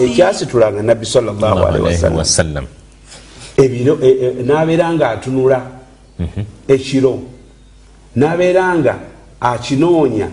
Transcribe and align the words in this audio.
ekyasitulanga 0.00 0.82
nabbi 0.82 1.06
sawasalam 1.06 2.66
ebiro 3.56 3.98
e- 4.02 4.08
e- 4.08 4.42
nabeera 4.42 4.92
nga 4.92 5.10
atunula 5.10 5.62
ekiro. 6.68 7.18
Nabeera 8.16 8.76
nga 8.78 8.98
akinoonya 9.40 10.28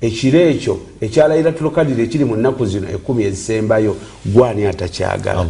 ekiro 0.00 0.38
ekyo 0.40 0.78
ekyalayiratulukadiri 1.00 2.02
ekiri 2.02 2.24
mu 2.24 2.36
nnaku 2.36 2.66
zino 2.66 2.88
ekumi 2.88 3.24
ezisembayo 3.24 3.96
gwani 4.26 4.66
atakyagala? 4.66 5.40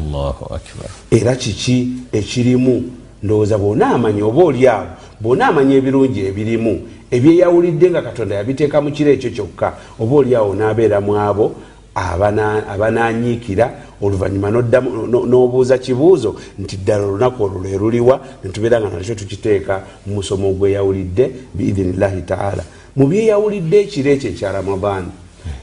Era 1.10 1.36
kiki 1.36 1.88
ekirimu? 2.12 2.90
Ndowooza 3.22 3.58
bwonaamanya 3.58 4.24
oba 4.24 4.42
oliawo 4.44 4.86
bwonaamanya 5.20 5.76
ebirungi 5.76 6.20
ebirimu 6.26 6.80
ebyeyawulidde 7.10 7.90
nga 7.90 8.02
katonda 8.02 8.34
yabiteeka 8.34 8.80
mu 8.80 8.90
kiro 8.90 9.10
ekyo 9.10 9.30
kyokka 9.30 9.72
oba 10.00 10.16
oliawo 10.16 10.54
nabeera 10.54 11.00
mu 11.00 11.16
abo 11.16 11.54
abananyiikira 11.96 13.70
oluvanyuma 14.02 14.50
n'obuuza 14.50 15.78
kibuuzo 15.78 16.36
nti 16.58 16.76
ddala 16.76 17.04
olunaku 17.06 17.44
olwo 17.44 17.58
lwe 17.58 17.78
luliwa 17.78 18.20
netubeera 18.44 18.80
nga 18.80 18.90
nakyo 18.90 19.14
tukiteeka 19.14 19.82
mu 20.06 20.14
musomo 20.14 20.52
gweyawulidde 20.52 21.30
biidhinillahi 21.54 22.22
taala. 22.22 22.62
Mu 22.96 23.06
byeyawulidde 23.06 23.80
ekiro 23.80 24.10
ekyo 24.10 24.30
ekya 24.30 24.52
ramadaani 24.52 25.08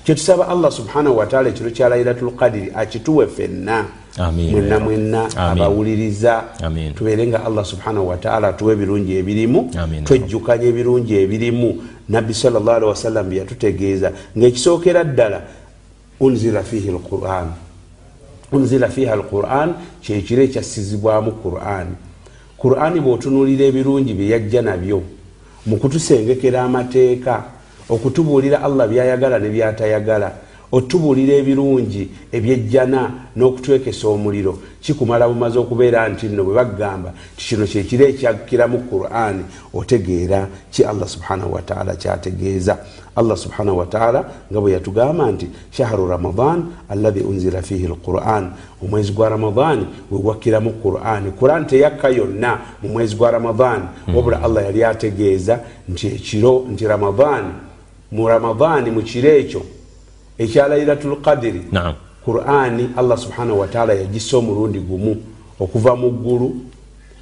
kyetusaba 0.04 0.48
allah 0.48 0.72
subhanahu 0.72 1.18
wataala 1.18 1.50
ekiro 1.50 1.70
kya 1.70 1.90
lailatulkadiri 1.90 2.72
akituwe 2.76 3.28
fenna. 3.28 3.86
Mwenna 4.32 4.80
mwenna 4.80 5.30
abawuliriza. 5.38 6.44
Tubeere 6.96 7.28
nga 7.28 7.46
allah 7.46 7.66
subhanahu 7.66 8.08
wataala 8.08 8.48
atuwa 8.48 8.74
ebirungi 8.74 9.18
ebirimu 9.18 9.72
twejjukanya 10.04 10.66
ebirungi 10.68 11.16
ebirimu. 11.16 11.84
Nabbi 12.10 12.34
salllahalihi 12.34 12.90
wasallam 12.90 13.30
byeyatutegeeza 13.30 14.12
ngaekisookera 14.38 15.04
ddala 15.04 15.42
unzila 16.26 16.64
fihi 16.64 16.90
lquran 16.98 17.48
unzila 18.54 18.88
fiha 18.90 19.14
alquran 19.14 19.74
kyekiro 20.02 20.44
ekyassizibwamu 20.44 21.32
quran. 21.44 21.88
Qurani 22.58 23.00
bwotunulira 23.00 23.66
ebirungi 23.66 24.14
byeyajja 24.14 24.62
nabyo 24.62 25.02
mukutusengekera 25.66 26.64
amateeka 26.64 27.44
okutubuulira 27.90 28.64
allah 28.64 28.88
byayagala 28.88 29.40
ne 29.40 29.50
byatayagala 29.50 30.30
otubuulira 30.74 31.34
ebirungi 31.42 32.04
ebyejjana 32.32 33.02
n'okutwekesa 33.38 34.08
omuliro. 34.08 34.58
Kikumala 34.82 35.30
bumaze 35.30 35.60
okubeera 35.60 36.10
nti 36.10 36.26
nno 36.28 36.44
bwe 36.44 36.56
bagamba 36.56 37.14
ti 37.38 37.46
kino 37.48 37.66
kyekiro 37.66 38.06
ekyakkira 38.12 38.66
mu 38.68 38.80
qurani 38.90 39.44
otegeera 39.74 40.48
ki 40.74 40.82
allah 40.84 41.08
subhanahu 41.08 41.54
wataala 41.54 41.96
kyategeeza. 41.96 42.78
Allah 43.16 43.38
subhanahu 43.38 43.78
wataala 43.78 44.20
nga 44.50 44.60
bwe 44.62 44.72
yatugamba 44.72 45.32
nti 45.32 45.48
shahru 45.72 46.08
ramadan 46.08 46.66
allahi 46.90 47.22
unzila 47.22 47.62
fihi 47.62 47.88
lquran 47.88 48.52
omwezi 48.84 49.12
gwa 49.12 49.30
ramadani 49.30 49.86
wegwakkiramu 50.12 50.72
qurani 50.82 51.32
quran. 51.32 51.68
Teyakka 51.68 52.10
yonna 52.10 52.60
mu 52.82 52.90
mwezi 52.90 53.16
gwa 53.16 53.32
ramadani 53.32 53.86
wabula 54.16 54.44
allah 54.44 54.64
yali 54.66 54.84
ategeeza 54.84 55.60
nti 55.90 56.08
ekiro 56.08 56.66
nti 56.72 56.88
ramadani 56.88 57.54
mu 58.12 58.28
ramadani 58.28 58.92
mu 58.92 59.02
kiro 59.02 59.30
ekyo 59.30 59.62
ekya 60.38 60.68
lairatul 60.68 61.22
qadiri 61.22 61.62
qurani 62.26 62.90
allah 62.98 63.18
subhanahu 63.18 63.60
wataala 63.60 63.94
yagisa 63.94 64.38
omulundi 64.38 64.80
gumu 64.80 65.16
okuva 65.60 65.96
mu 65.96 66.12
ggulu 66.12 66.56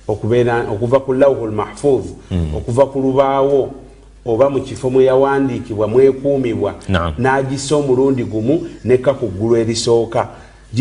okuva 0.07 0.99
ku 0.99 1.13
lauhu 1.13 1.47
lmahfuz 1.47 2.05
mm. 2.31 2.55
okuva 2.55 2.85
ku 2.85 2.99
lubaawo 2.99 3.69
oba 4.25 4.49
mu 4.49 4.61
kifo 4.61 4.89
mwe 4.89 5.05
yawandiikibwa 5.05 5.87
mwekuumibwa 5.87 6.75
n'agisa 7.17 7.75
omulundi 7.75 8.23
gumu 8.23 8.67
nekka 8.85 9.13
ku 9.13 9.27
ggulu 9.27 9.55
erisooka. 9.55 10.27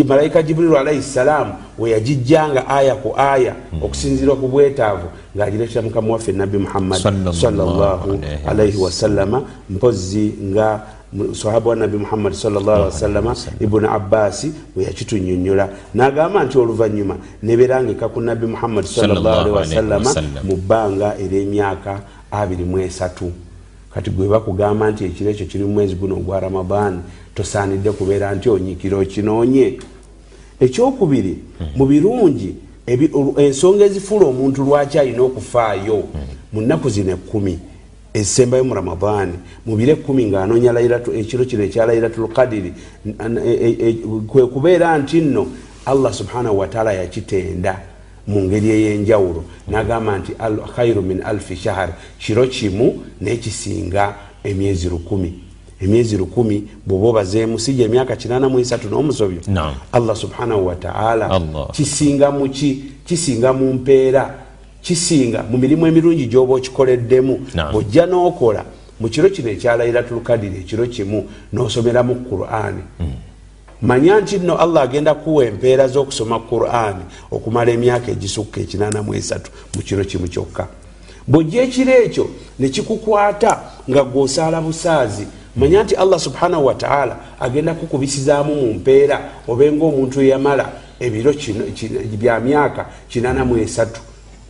Malayika 0.07 0.43
jibrilu 0.43 0.77
alaihi 0.77 1.03
salaamu 1.03 1.55
weyagijjanga 1.79 2.69
aya 2.69 2.95
ku 2.95 3.15
aya 3.17 3.55
mm. 3.73 3.83
okusinzirwa 3.83 4.37
ku 4.37 4.49
bwetaavu 4.49 5.09
ng'agireetera 5.37 5.83
mukama 5.83 6.13
waffe 6.13 6.33
nabbi 6.33 6.59
muhammad 6.59 6.99
sallallahu 7.33 8.19
alaihi 8.47 8.79
wasallama 8.79 9.43
mpozi 9.71 10.35
nga 10.43 10.81
sahaba 11.33 11.71
wa 11.71 11.77
nabi 11.77 11.99
muhammadi 11.99 12.37
sawasalama 12.37 13.37
ibuni 13.61 13.87
abbasi 13.87 14.53
weyakitunyonyola 14.77 15.69
nagamba 15.95 16.45
nti 16.45 16.59
oluvanyuma 16.59 17.17
neberangeka 17.43 18.09
ku 18.09 18.21
nabi 18.21 18.47
muhammadi 18.47 18.89
sawasalama 18.89 20.15
mu 20.45 20.57
bbanga 20.57 21.19
eryemyaka 21.19 22.01
abiri 22.31 22.65
mu 22.65 22.79
esatu. 22.79 23.33
Kati 23.95 24.11
gwe 24.11 24.29
bakugamba 24.29 24.91
nti 24.91 25.05
ekiro 25.05 25.31
ekyo 25.31 25.47
kiri 25.47 25.65
mu 25.65 25.73
mwezi 25.73 25.95
guno 25.95 26.15
ogwa 26.15 26.41
ramadan 26.41 27.03
tosaanidde 27.35 27.91
kubeera 27.91 28.35
nti 28.35 28.49
onyikira 28.49 28.97
okinoonye 28.97 29.79
ekyokubiri 30.61 31.39
mu 31.77 31.87
birungi 31.87 32.55
ensonga 33.37 33.85
ezifuula 33.85 34.27
omuntu 34.27 34.63
lwaki 34.63 34.99
alina 34.99 35.23
okufaayo? 35.23 36.05
Mu 36.53 36.61
nnaku 36.61 36.89
zino 36.89 37.11
ekumi 37.13 37.59
ezisembayo 38.15 38.65
mu 38.65 38.75
ramadaani 38.75 39.33
mubire 39.67 39.93
ekumi 39.93 40.27
ngaanoonya 40.27 40.81
ekiro 41.15 41.45
kino 41.45 41.63
ekya 41.65 41.87
lailatulkadiri 41.87 42.73
kwe 44.27 44.47
kubeera 44.47 44.99
nti 44.99 45.21
nno 45.21 45.47
allah 45.87 46.13
subhanahu 46.13 46.59
wataala 46.59 46.93
yakitenda 46.93 47.81
mu 48.27 48.43
ngeri 48.43 48.71
eyenjawulo. 48.71 49.45
Nagamba 49.69 50.19
nti 50.19 50.33
khairu 50.77 51.03
min 51.03 51.23
alfi 51.23 51.57
shahar 51.57 51.93
kiro 52.19 52.47
kimu 52.47 53.03
nekisinga 53.21 54.15
emyezi 54.45 54.89
lukumi. 54.89 55.35
Emyezi 55.81 56.17
lukumi 56.17 56.69
bwoba 56.87 57.09
obazeemu 57.09 57.59
sija 57.59 57.85
emyaka 57.85 58.17
kinana 58.17 58.49
mu 58.49 58.59
esatu 58.59 58.89
n'omusobyo. 58.89 59.41
Allah 59.93 60.17
subhanahu 60.17 60.67
wataala 60.67 61.41
kisinga 61.73 62.31
muki 62.31 62.85
kisinga 63.07 63.53
mu 63.53 63.73
mpeera 63.73 64.35
kisinga 64.83 65.43
mu 65.51 65.59
mirimu 65.59 65.87
emirungi 65.87 66.27
gyoba 66.27 66.55
okikoleddemu 66.55 67.41
bwojja 67.73 68.07
n'okola. 68.07 68.65
Mu 69.01 69.09
kiro 69.09 69.29
kino 69.29 69.49
ekyalayiratulkadiri 69.51 70.57
ekiro 70.61 70.87
kimu 70.87 71.25
n'osomeramu 71.53 72.15
qurani 72.15 72.83
mm. 73.01 73.13
manya 73.83 74.21
nti 74.21 74.39
nno 74.39 74.57
allah 74.57 74.83
agenda 74.83 75.15
kuwa 75.15 75.45
empeera 75.45 75.89
z'okusoma 75.89 76.39
qurani 76.39 77.05
okumala 77.31 77.73
emyaka 77.73 78.11
egisukka 78.13 78.61
ekinana 78.61 79.03
mu 79.03 79.15
esatu 79.15 79.51
mu 79.77 79.83
kiro 79.83 80.05
kimu 80.05 80.29
kyokka. 80.29 80.69
Bwojja 81.27 81.63
ekiro 81.63 81.93
ekyo 81.93 82.31
nekikukwata 82.59 83.61
nga 83.91 84.05
gwosaala 84.05 84.61
busaazi 84.61 85.27
manya 85.57 85.83
nti 85.83 85.95
allah 85.95 86.21
subhanahu 86.21 86.67
wataala 86.67 87.17
agenda 87.41 87.75
kukubisizaamu 87.75 88.55
mu 88.55 88.75
mpeera 88.75 89.31
obenga 89.49 89.85
omuntu 89.85 90.23
yamala 90.23 90.73
ebiro 91.01 91.33
bya 92.19 92.41
myaka 92.41 92.87
kinana 93.09 93.45
mu 93.45 93.57
esatu 93.57 94.01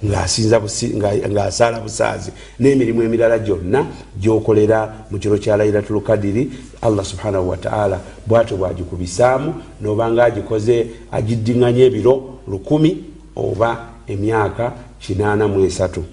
ng'asaala 0.05 1.81
busaazi 1.81 2.31
n'emirimu 2.61 3.03
emirala 3.03 3.39
gyonna 3.39 3.87
gyokolera 4.17 5.07
mu 5.11 5.19
kiro 5.19 5.39
kya 5.39 5.57
lairatulkadiri 5.57 6.51
allah 6.83 7.05
subhanahu 7.05 7.49
wataala 7.49 8.01
bwatyo 8.27 8.57
bwagikubisaamu 8.57 9.55
nobanga 9.81 10.25
agikoze 10.25 10.87
agiddiŋŋanya 11.13 11.85
ebiro 11.85 12.41
lukumi 12.49 13.05
oba 13.37 13.91
emyaka 14.07 14.73
kinaana 15.01 15.49
mu 15.49 15.65
esatu. 15.65 16.05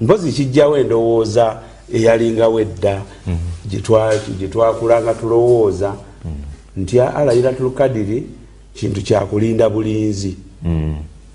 Mpozi 0.00 0.32
kijjawo 0.32 0.78
endowooza 0.78 1.60
eyalingawo 1.92 2.60
edda 2.60 3.02
gyetwakulanga 4.38 5.14
tulowooza 5.14 5.94
nti 6.76 7.00
alairatulkadiri 7.00 8.26
kintu 8.74 9.02
kyakulinda 9.02 9.68
bulinzi. 9.70 10.36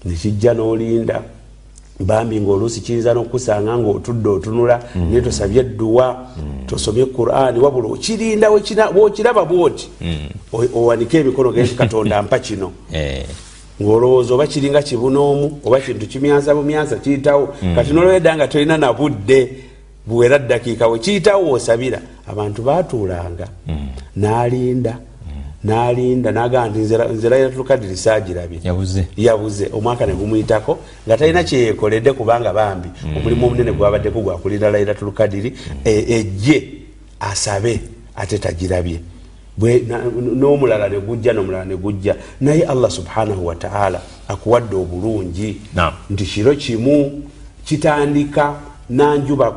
Nekijja 0.06 0.54
n'olinda 0.54 1.22
bambi 2.00 2.42
ngaoluusi 2.42 2.82
kiyinza 2.82 3.14
nokusanga 3.14 3.78
ngaotudde 3.78 4.30
otunula 4.30 4.84
mm. 4.96 5.10
naye 5.10 5.22
tosabye 5.22 5.62
edduwa 5.62 6.28
mm. 6.38 6.66
tosomye 6.68 7.06
qurani 7.06 7.60
wabula 7.60 7.88
okirinda 7.88 8.52
bwokiraba 8.94 9.46
bwoti 9.46 9.90
mm. 10.02 10.30
owanike 10.76 11.20
emikono 11.20 11.52
genti 11.52 11.76
katonda 11.82 12.22
mpa 12.22 12.40
kino 12.40 12.72
eh. 12.94 13.26
ngaolowooza 13.82 14.34
oba 14.34 14.48
kiringa 14.48 14.82
kibunoomu 14.82 15.60
oba 15.66 15.80
kintu 15.80 16.08
kimyansa 16.08 16.56
bumyansa 16.56 16.96
kiyitawo 16.96 17.56
kati 17.76 17.94
nolwedda 17.94 18.36
nga 18.36 18.48
tolina 18.48 18.78
nabudde 18.78 19.54
buwera 20.08 20.40
ddakiika 20.40 20.88
we 20.88 21.00
kiyitawo 21.00 21.52
osabira 21.52 22.02
abantu 22.28 22.62
batuulanga 22.62 23.48
nalinda 24.16 24.98
nalinda 25.64 26.32
nagamba 26.32 26.70
nti 26.70 26.80
nze 27.14 27.30
lailatulkadiri 27.30 27.98
sagirabye 27.98 28.60
yabuze. 29.18 29.70
Omwaka 29.74 30.06
negumuyitako 30.06 30.78
nga 31.08 31.18
talina 31.18 31.44
kyeyekoledde 31.44 32.14
kubanga 32.14 32.54
bambi. 32.54 32.90
Mm. 33.04 33.18
omulimu 33.18 33.46
omunene 33.46 33.72
gwabaddeku 33.72 34.22
gwakulinda 34.22 34.72
lailatulkadiri 34.72 35.50
mm. 35.50 35.82
ejje 35.86 36.64
asabe 37.20 37.80
ate 38.16 38.38
tagirabye. 38.38 39.00
N'omulala 40.36 40.90
negujja 40.90 41.34
nomulala 41.34 41.66
negujja 41.66 42.16
naye 42.42 42.64
allah 42.64 42.92
subhanahu 42.92 43.46
wataala 43.46 44.02
akuwadde 44.28 44.76
obulungi. 44.76 45.62
Nti 46.10 46.26
kiro 46.26 46.56
kimu 46.56 47.24
kitandika 47.66 48.56
nanjuba 48.90 49.52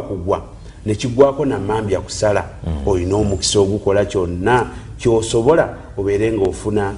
kugwa 0.00 0.42
nekigwako 0.88 1.44
namambya 1.44 2.00
kusala. 2.00 2.44
Mm. 2.66 2.88
olina 2.88 3.16
omukisa 3.16 3.60
ogukola 3.60 4.04
kyonna 4.04 4.66
kyosobola 4.98 5.68
obeere 5.96 6.32
nga 6.32 6.44
ofuna 6.48 6.94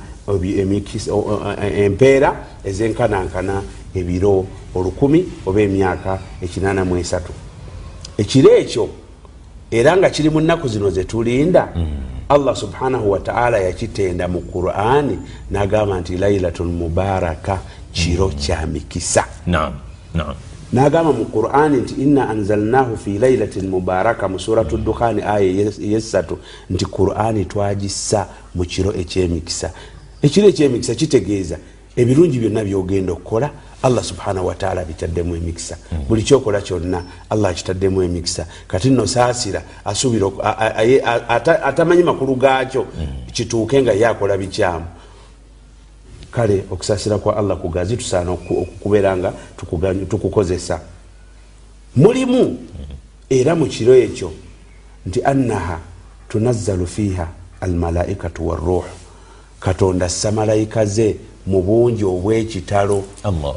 o- 1.11 1.55
e- 1.63 1.85
empeera 1.85 2.31
ezenkanankana 2.65 3.63
ebiro 3.95 4.47
olukumi 4.75 5.25
oba 5.47 5.61
emyaka 5.61 6.19
ekinana 6.43 6.85
mu 6.85 6.97
esatu. 6.97 7.33
Ekiro 8.19 8.51
ekyo 8.57 8.89
era 9.71 9.97
nga 9.97 10.11
kiri 10.11 10.31
mu 10.31 10.41
nnaku 10.41 10.69
zino 10.69 10.91
zetulinda 10.91 11.69
allah 12.29 12.55
subhanahu 12.57 13.11
wataala 13.11 13.59
yakitenda 13.59 14.29
mu 14.29 14.41
qurani 14.41 15.19
nagamba 15.51 16.01
nti 16.01 16.17
lailatun 16.17 16.69
mubaraka 16.73 17.59
kiro 17.93 18.29
kya 18.29 18.67
mikisa 18.67 19.25
nagamba 20.73 21.13
mu 21.13 21.25
qurani 21.25 21.77
nti 21.77 21.95
inna 21.95 22.29
anzalnahu 22.29 22.97
fi 22.97 23.19
lailatin 23.19 23.69
mubaraka 23.69 24.29
mu 24.29 24.39
suratu 24.39 24.77
dukhani 24.77 25.23
aya 25.23 25.41
eyesatu 25.81 26.39
nti 26.71 26.85
qurani 26.85 27.45
twagissa 27.45 28.27
mu 28.55 28.65
kiro 28.65 28.93
ekyemikisa 28.93 29.71
ekiro 30.23 30.49
ekyemikisa 30.49 30.95
kitegeeza 30.95 31.57
ebirungi 31.97 32.39
byonna 32.39 32.65
byogenda 32.65 33.13
okukola 33.13 33.51
allah 33.83 34.05
subhanahu 34.05 34.47
wataala 34.47 34.85
bitaddemu 34.85 35.37
emikisa 35.37 35.77
buli 36.09 36.23
kyokola 36.23 36.61
kyonna 36.61 37.03
allah 37.31 37.51
akitaddemu 37.51 38.03
emikisa 38.03 38.47
kati 38.69 38.91
nno 38.91 39.07
saasira 39.07 39.63
asuubira 39.85 40.27
atamanyi 41.65 42.03
makulu 42.03 42.35
gaakyo 42.35 42.87
kituuke 43.33 43.83
nga 43.83 43.93
ye 43.93 44.07
akola 44.07 44.39
bikyamu 44.39 44.85
kale 46.31 46.65
okusaasira 46.71 47.19
kwa 47.19 47.37
allah 47.37 47.57
kugazi 47.57 47.97
tusaana 47.97 48.31
oku- 48.31 48.59
okukubeera 48.63 49.17
nga 49.17 49.33
tukukozesa. 50.09 50.81
Mulimu 51.97 52.59
era 53.31 53.55
mu 53.55 53.67
kiro 53.67 53.95
ekyo 53.95 54.33
nti 55.07 55.23
annaha 55.25 55.79
tunazzalu 56.29 56.87
fiiha 56.87 57.29
almalaikatu 57.61 58.49
waruuhu 58.49 58.85
katonda 59.61 60.07
assa 60.07 60.33
malayika 60.33 60.85
ze 60.87 61.17
mu 61.47 61.63
bungi 61.63 62.05
obwekitalo 62.05 63.03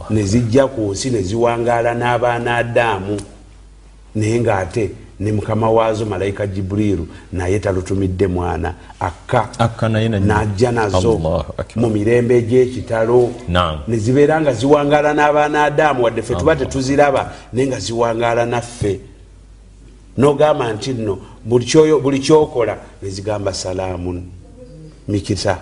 ne 0.10 0.24
zijja 0.24 0.68
ku 0.68 0.92
nsi 0.92 1.10
ne 1.10 1.22
ziwangaala 1.22 1.94
n'abaana 1.94 2.56
adaamu. 2.58 3.18
Naye 4.16 4.40
ngaate 4.40 4.92
ne 5.24 5.32
mukama 5.32 5.70
waazo 5.72 6.06
malayika 6.06 6.48
jibuliiru 6.48 7.08
naye 7.34 7.60
talutumidde 7.60 8.28
mwana 8.28 8.74
akka 9.00 9.50
najja 10.20 10.72
nazo 10.72 11.20
mu 11.76 11.90
mirembe 11.90 12.38
egyekitalo 12.38 13.30
ne 13.88 13.98
zibeera 13.98 14.42
nga 14.42 14.54
ziwangaala 14.54 15.14
n'abaana 15.14 15.64
adaamu 15.64 16.04
wadde 16.04 16.22
ffe 16.22 16.36
tuba 16.36 16.56
tetuziraba 16.56 17.32
naye 17.54 17.68
nga 17.68 17.80
ziwangaala 17.80 18.46
naffe. 18.46 19.00
Nogamba 20.18 20.74
nti 20.74 20.94
nno 20.94 21.18
buli 22.04 22.20
kyokola 22.20 22.78
nezigamba 23.02 23.54
salaamun 23.54 24.24
mikisa 25.08 25.58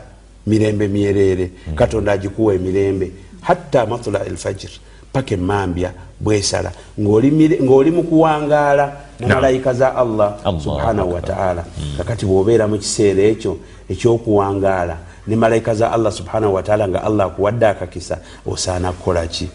mirembe 0.48 0.88
myereere 0.88 1.52
katonda 1.76 2.12
agikuwa 2.12 2.54
emirembe 2.54 3.12
hatta 3.42 3.86
matula 3.86 4.26
elfajir 4.26 4.70
paka 5.14 5.34
emambya 5.34 5.94
bwesala. 6.24 6.72
Ng'oli 7.00 7.92
mu 7.92 8.04
kuwangaala 8.04 8.92
Naam. 9.20 9.30
malayika 9.38 9.74
za 9.74 9.96
allah 9.96 10.34
subhanahu 10.64 11.14
wataala 11.14 11.64
kakati 11.98 12.26
bwobeera 12.26 12.68
mu 12.68 12.78
kiseera 12.78 13.22
ekyo 13.24 13.58
ekyokuwangaala 13.90 14.98
ne 15.28 15.36
malayika 15.36 15.76
za 15.76 15.92
allah 15.92 16.12
subhanahu 16.12 16.54
wataala 16.54 16.88
nga 16.88 17.04
allah 17.04 17.26
akuwadde 17.28 17.68
akakisa 17.68 18.18
osaana 18.46 18.92
kukolaki 18.92 19.50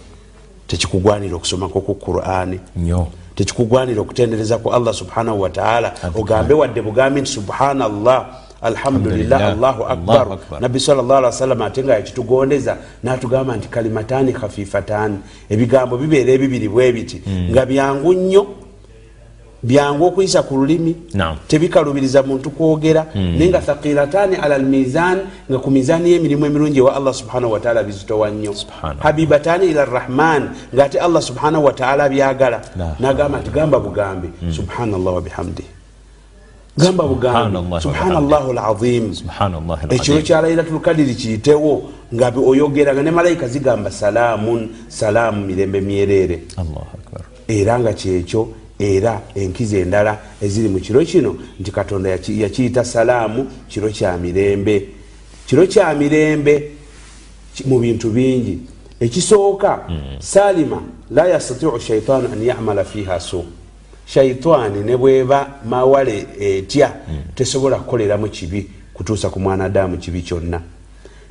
tekikugwanira 0.67 1.37
okusomako 1.37 1.81
ku 1.81 1.95
qurani 1.95 2.61
tekikugwanira 3.35 4.01
okutendereza 4.01 4.59
ku 4.59 4.71
allah 4.71 4.95
subhanahu 4.95 5.41
wataala 5.41 5.93
ogambe 6.15 6.55
wadde 6.55 6.83
bugambi 6.83 7.21
nti 7.21 7.31
subhanallah 7.31 8.27
alhamdulillah 8.63 9.53
allahu 9.53 9.83
akbar. 9.85 10.39
Nabbi 10.61 10.81
sallallahu 10.81 11.19
alaihi 11.19 11.35
wasallam 11.35 11.63
ate 11.63 11.85
nga 11.85 11.95
yakitugondeza 11.95 12.77
natugamba 13.03 13.57
nti 13.57 13.69
kalimatani 13.69 14.33
khafifatan. 14.33 15.19
Ebigambo 15.51 15.97
bibeera 15.97 16.33
ebibiri 16.33 16.69
bwe 16.69 16.93
biti. 16.93 17.23
Nga 17.51 17.67
byangu 17.67 18.15
nnyo 18.15 18.47
byangu 19.63 20.05
okuyisa 20.07 20.43
ku 20.43 20.57
lulimi 20.57 20.97
tebikalubiriza 21.49 22.23
muntu 22.23 22.51
kwogera. 22.51 23.07
Naye 23.15 23.49
nga 23.49 23.61
thaqilatani 23.61 24.37
ala 24.37 24.59
lmizan 24.59 25.19
nga 25.51 25.59
ku 25.59 25.71
mizaani 25.71 26.13
y'emirimu 26.13 26.47
emirungi 26.47 26.79
ewa 26.79 26.97
allah 26.97 27.15
subhanahu 27.15 27.53
wataala 27.53 27.83
bizitowa 27.83 28.31
nnyo. 28.31 28.55
Habibatani 28.99 29.67
ila 29.67 29.85
rrahman 29.85 30.51
ngaate 30.75 30.99
allah 31.01 31.23
subhanahu 31.23 31.65
wataala 31.65 32.09
byagala. 32.09 32.61
La 32.77 32.97
nagamba 33.01 33.39
nti 33.39 33.51
gamba 33.51 33.81
bugambi. 33.81 34.29
Subhanallah 34.51 35.15
wabihamdihi 35.15 35.76
gamba 36.79 37.05
bugambi 37.09 37.39
Subhanallah 37.81 38.55
lazim 38.55 39.15
ekiro 39.95 40.21
kya 40.23 40.41
lailatul 40.43 40.81
kadiri 40.81 41.15
kiyitewo 41.15 41.83
nga 42.15 42.31
bi- 42.31 42.39
oyogera 42.41 42.95
nga 42.95 43.03
ne 43.03 43.11
malayika 43.11 43.49
zigamba 43.49 43.91
salaamun 43.91 44.69
salaamu 44.89 45.47
mirembe 45.47 45.81
myereere. 45.81 46.43
Era 47.49 47.79
nga 47.79 47.93
kyekyo 47.93 48.49
era 48.79 49.21
enkizo 49.35 49.77
endala 49.79 50.19
eziri 50.43 50.69
mu 50.69 50.79
kiro 50.81 51.01
kino 51.05 51.37
nti 51.61 51.71
katonda 51.71 52.11
yaki- 52.11 52.41
yakiyita 52.43 52.85
salaamu 52.85 53.47
kiro 53.69 53.89
kya 53.89 54.17
mirembe. 54.19 54.89
Kiro 55.47 55.67
kya 55.67 55.95
mirembe 55.95 56.71
mu 57.65 57.79
bintu 57.79 58.11
bingi. 58.11 58.59
Ekisooka 59.01 59.87
salima 60.19 60.83
la 61.11 61.27
yastatiu 61.29 61.79
shaitaanu 61.81 62.29
an 62.33 62.43
yamala 62.43 62.85
fiha 62.85 63.21
su 63.21 63.45
shaitaani 64.07 64.83
ne 64.85 64.97
bweba 64.97 65.61
mawale 65.69 66.27
etya 66.41 66.93
tesobola 67.35 67.77
kukoleramu 67.77 68.29
kibi 68.29 68.71
kutuusa 68.95 69.31
ku 69.31 69.41
mwanadamu 69.41 69.97
kibi 69.99 70.23
kyonna. 70.23 70.61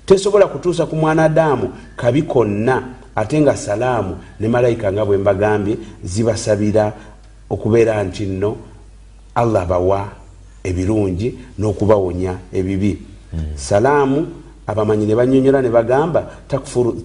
Tesobola 0.05 0.47
kutuusa 0.47 0.85
ku 0.85 0.95
mwanadamu 0.95 1.73
kabi 1.95 2.21
konna 2.21 2.83
ate 3.15 3.41
nga 3.41 3.57
salaamu 3.57 4.17
ne 4.39 4.47
malayika 4.47 4.91
nga 4.91 5.05
bwe 5.05 5.17
mbagambye 5.17 5.77
zibasabira 6.03 6.93
okubeera 7.49 8.03
nti 8.03 8.25
nno 8.25 8.57
allah 9.35 9.65
bawa 9.65 10.07
ebirungi 10.63 11.37
n'okubawonya 11.59 12.37
ebibi. 12.53 12.97
Salaamu 13.55 14.27
abamanyi 14.67 15.05
ne 15.05 15.15
banyonyola 15.15 15.61
ne 15.61 15.69
bagamba 15.69 16.31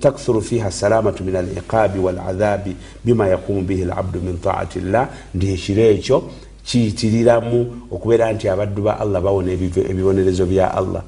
takthuru 0.00 0.42
fiha 0.42 0.70
salamatu 0.70 1.24
min 1.24 1.36
aliqabi 1.36 1.98
waladhabi 1.98 2.76
bima 3.04 3.28
yakumu 3.28 3.62
bihi 3.62 3.84
labdu 3.84 4.20
min 4.20 4.38
taati 4.40 4.80
llah 4.80 5.08
ndi 5.34 5.52
ekiro 5.52 5.82
ekyo 5.82 6.22
kiyitiriramu 6.64 7.66
okubeera 7.90 8.32
nti 8.32 8.48
abaddu 8.48 8.82
ba 8.82 9.00
allah 9.00 9.20
bawona 9.22 9.52
ebibonerezo 9.52 10.46
bya 10.46 10.74
allah. 10.74 11.02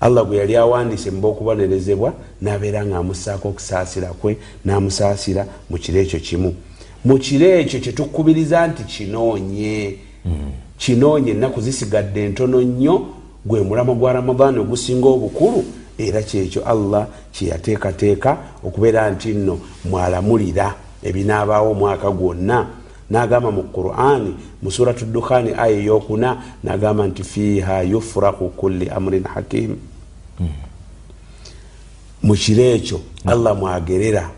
Allah 0.00 0.26
gwe 0.26 0.36
yali 0.36 0.56
awandiise 0.56 1.10
muba 1.10 1.28
okubonerezebwa 1.28 2.12
nabeera 2.40 2.86
nga 2.86 2.98
amusaako 2.98 3.48
okusaasira 3.48 4.08
kwe 4.08 4.36
namusaasira 4.64 5.46
mu 5.70 5.78
kiro 5.78 6.00
ekyo 6.00 6.20
kimu. 6.20 6.54
Mu 7.04 7.18
kiro 7.18 7.46
ekyo 7.46 7.80
kyetukubiriza 7.80 8.66
nti 8.66 8.82
kinoonye. 8.82 9.96
Kinoonye 10.78 11.30
ennaku 11.30 11.60
zisigadde 11.60 12.24
entono 12.24 12.60
nnyo 12.60 13.06
gwe 13.44 13.60
mulamo 13.60 13.94
gwa 13.94 14.12
ramadaani 14.12 14.58
ogusinga 14.58 15.08
obukulu 15.08 15.64
era 15.98 16.22
kyekyo 16.22 16.64
allah 16.64 17.06
kyeyateekateeka 17.32 18.36
okubeera 18.64 19.10
nti 19.10 19.34
nno 19.34 19.58
mwalamulira 19.84 20.74
ebinaabaawo 21.02 21.70
omwaka 21.70 22.10
gwonna. 22.10 22.66
Nagamba 23.10 23.50
mu 23.50 23.62
qurani 23.62 24.34
mu 24.62 24.70
suratu 24.70 25.04
dukhani 25.04 25.52
aya 25.52 25.76
eyokuna 25.76 26.36
nagamba 26.64 27.06
nti 27.06 27.24
fiiha 27.24 27.82
yufraku 27.82 28.48
kulli 28.48 28.88
amrin 28.88 29.24
hakim. 29.24 29.76
Mu 32.22 32.34
kiro 32.34 32.62
ekyo 32.62 33.00
allah 33.26 33.56
mwagerera. 33.56 34.30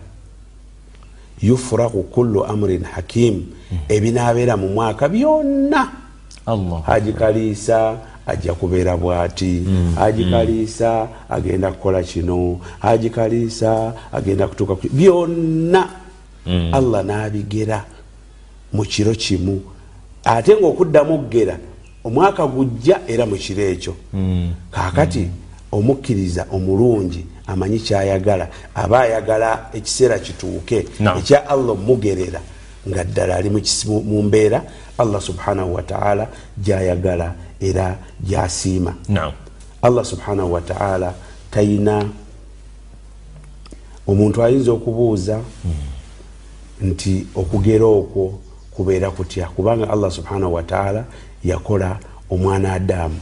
Yufraku 1.42 2.02
kullu 2.02 2.44
amrin 2.44 2.82
hakim. 2.82 3.46
Ebinabeera 3.88 4.56
mu 4.56 4.68
mwaka 4.68 5.08
byonna. 5.08 5.88
Haji 6.86 7.12
kaliisa 7.12 7.98
ajja 8.26 8.54
kubeera 8.54 8.96
bwati 8.96 9.62
haji 9.96 10.24
kaliisa 10.30 11.08
agenda 11.30 11.72
kukola 11.72 12.02
kino 12.02 12.58
haji 12.78 13.10
kaliisa 13.10 13.92
agenda 14.12 14.48
kutuuka 14.48 14.74
ku- 14.74 14.88
byonna 14.92 15.88
allah 16.72 17.04
n'abigera 17.04 17.84
mu 18.72 18.82
kiro 18.84 19.14
kimu. 19.14 19.60
Ate 20.24 20.56
ngaokuddamu 20.56 21.14
okugera 21.14 21.56
omwaka 22.04 22.46
gujja 22.46 23.00
era 23.08 23.26
mu 23.26 23.36
kiro 23.36 23.62
ekyo. 23.62 23.94
Kakati 24.70 25.28
omukkiriza 25.72 26.46
omulungi 26.52 27.24
amanyi 27.46 27.78
kyayagala 27.80 28.48
aba 28.74 29.00
ayagala 29.00 29.68
ekiseera 29.74 30.18
kituuke 30.18 30.86
ekya 31.18 31.48
allah 31.48 31.70
omugerera 31.72 32.40
nga 32.88 33.04
ddala 33.04 33.36
ali 33.36 33.50
mu 33.50 34.22
mbeera 34.22 34.62
allah 34.98 35.20
subhanahu 35.20 35.74
wataala 35.74 36.28
gyayagala 36.58 37.34
era 37.60 37.98
gyasiima 38.20 38.94
allah 39.82 40.04
subhanahu 40.04 40.52
wataala 40.52 41.14
tayina 41.50 42.08
omuntu 44.06 44.42
ayinza 44.42 44.72
okubuuza 44.72 45.40
nti 46.80 47.26
okugera 47.34 47.84
okwo 47.84 48.40
kubeera 48.70 49.10
kutya? 49.10 49.46
Kubanga 49.48 49.90
allah 49.90 50.10
subhanahu 50.10 50.54
wataala 50.54 51.04
yakola 51.44 51.98
omwana 52.30 52.72
adamu 52.72 53.20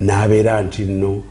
nabeera 0.00 0.62
nti 0.62 0.82
nno 0.84 1.22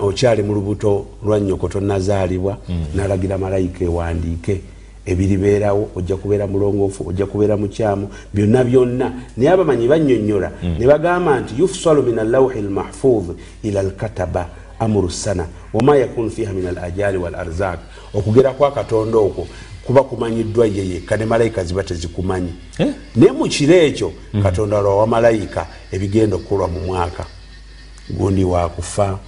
okyali 0.00 0.42
mu 0.42 0.54
lubuto 0.54 1.06
lwa 1.24 1.40
nnyoko 1.40 1.68
tonazaalibwa 1.68 2.58
nalagira 2.94 3.38
malayika 3.38 3.84
ewandiike 3.84 4.60
ebiribeerawo 5.06 5.88
ojja 5.96 6.16
kubeera 6.16 6.46
mulongoofu 6.46 7.08
ojja 7.08 7.26
kubeera 7.26 7.56
mukyamu 7.56 8.08
byonna 8.34 8.64
byonna. 8.64 9.12
Naye 9.36 9.50
abamanyi 9.50 9.88
banyonyola 9.88 10.50
ne 10.78 10.86
bagamba 10.86 11.40
nti 11.40 11.54
yufsalu 11.58 12.02
min 12.02 12.18
allawhi 12.18 12.62
lmahfuz 12.62 13.24
ila 13.62 13.82
lkataba 13.82 14.48
amuru 14.78 15.10
sana 15.10 15.46
wama 15.72 15.96
yakunu 15.96 16.30
fiha 16.30 16.52
min 16.52 16.66
alajali 16.66 17.18
walarzak 17.18 17.78
okugera 18.14 18.50
kwa 18.50 18.72
katonda 18.72 19.18
okwo 19.18 19.46
kuba 19.86 20.02
kumanyiddwa 20.02 20.66
ye 20.66 20.88
yekka 20.88 21.16
ne 21.16 21.24
malayika 21.24 21.64
ziba 21.64 21.82
tezikumanyi 21.82 22.52
Eh? 22.78 22.92
naye 23.16 23.32
mu 23.32 23.48
kiro 23.48 23.74
ekyo 23.74 24.12
katonda 24.42 24.80
lwawa 24.80 25.06
malayika 25.06 25.66
ebigenda 25.92 26.36
okukolwa 26.36 26.68
mu 26.68 26.80
mwaka. 26.80 27.24
Gundi 28.10 28.44
wakufa 28.44 29.18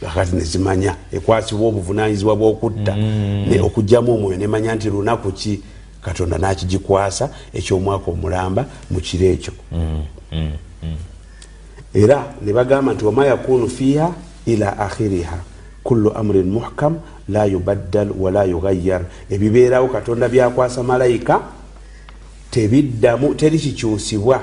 kakati 0.00 0.36
nezimanya. 0.36 0.96
Ekwasibwa 1.12 1.68
obuvunanyizibwa 1.68 2.36
bwokutta. 2.36 2.96
Ne 2.96 3.60
okugjamu 3.60 4.14
omwoyo 4.14 4.38
nemanya 4.38 4.74
nti 4.74 4.90
lunaku 4.90 5.32
ki? 5.32 5.60
Katonda 6.02 6.38
nakigikwasa 6.38 7.30
ekyomwaka 7.52 8.10
omulamba 8.10 8.66
mu 8.90 9.00
kiro 9.00 9.26
ekyo. 9.26 9.52
Era 11.94 12.34
nebagamba 12.44 12.92
nti 12.94 13.04
wama 13.04 13.26
yakunu 13.26 13.68
fiha 13.68 14.12
ila 14.46 14.78
akhiriha. 14.78 15.38
Kullu 15.84 16.12
amrin 16.16 16.50
muhkam 16.50 16.98
la 17.28 17.44
yubaddal 17.44 18.08
wala 18.18 18.44
yugayyar 18.44 19.02
ebibeerawo 19.30 19.88
katonda 19.88 20.28
byakwasa 20.28 20.82
malayika 20.82 21.40
tebiddamu 22.50 23.34
teri 23.34 23.58
kikyusibwa 23.58 24.40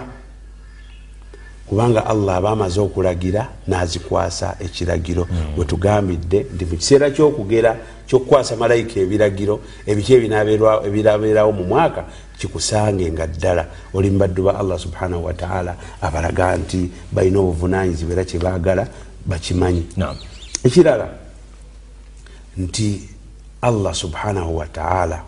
kubanga 1.67 2.05
allah 2.05 2.35
aba 2.35 2.49
amaze 2.51 2.79
okulagira 2.79 3.47
nazikwasa 3.67 4.55
ekiragiro. 4.59 5.27
Wetugambidde 5.57 6.45
nti 6.55 6.65
mu 6.65 6.75
kiseera 6.77 7.09
kyokugera 7.11 7.77
kyokukwasa 8.07 8.55
malayika 8.55 8.99
ebiragiro 8.99 9.59
ebiki 9.85 10.13
ebirabeerawo 10.13 11.51
mu 11.51 11.63
mwaka 11.63 12.03
kikusange 12.37 13.11
nga 13.11 13.27
ddala. 13.27 13.65
Oli 13.93 14.09
mubaddu 14.09 14.43
ba 14.43 14.59
allah 14.59 14.79
subhanahu 14.79 15.25
wataala 15.25 15.75
abalaga 16.01 16.57
nti 16.57 16.91
balina 17.11 17.39
obuvunanyizibwa 17.39 18.13
era 18.13 18.23
kyebagala 18.23 18.87
bakimanyi. 19.25 19.85
Naam. 19.97 20.17
Ekirala 20.63 21.07
nti 22.57 23.09
allah 23.61 23.93
subhanahu 23.93 24.57
wataala 24.57 25.23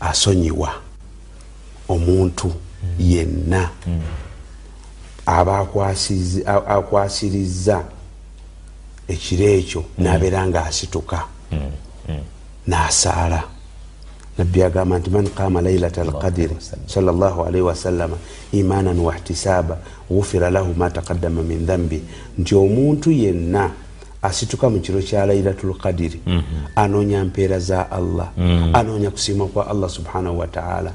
asonyiwa 0.00 0.70
omuntu 1.88 2.52
yenna 2.98 3.70
aba 5.26 5.58
akwasiriza 6.68 7.84
ekiro 9.08 9.44
ekyo 9.44 9.84
nabeera 9.98 10.46
nga 10.46 10.64
asituka. 10.66 11.24
Nasaala. 12.66 13.42
Nabbi 14.38 14.62
agamba 14.62 14.98
nti 14.98 15.10
man 15.10 15.28
qama 15.28 15.60
lailata 15.60 16.02
alqadiri 16.02 16.56
salllah 16.86 17.38
alaihi 17.46 17.60
wasallama 17.66 18.16
imanan 18.52 18.98
wahtisaba 18.98 19.78
gufira 20.10 20.50
lahu 20.50 20.74
ma 20.74 20.90
taqaddama 20.90 21.42
min 21.42 21.66
dhambi 21.66 22.02
nti 22.38 22.54
omuntu 22.54 23.10
yenna 23.10 23.70
asituka 24.22 24.70
mu 24.70 24.80
kiro 24.80 24.98
kya 25.02 25.26
lailatu 25.26 25.66
lqadiri 25.70 26.20
anoonya 26.76 27.24
mpeera 27.24 27.58
za 27.58 27.90
allah 27.90 28.28
anoonya 28.72 29.10
kusiima 29.10 29.46
kwa 29.46 29.70
allah 29.70 29.90
subhanahu 29.90 30.38
wataala 30.38 30.92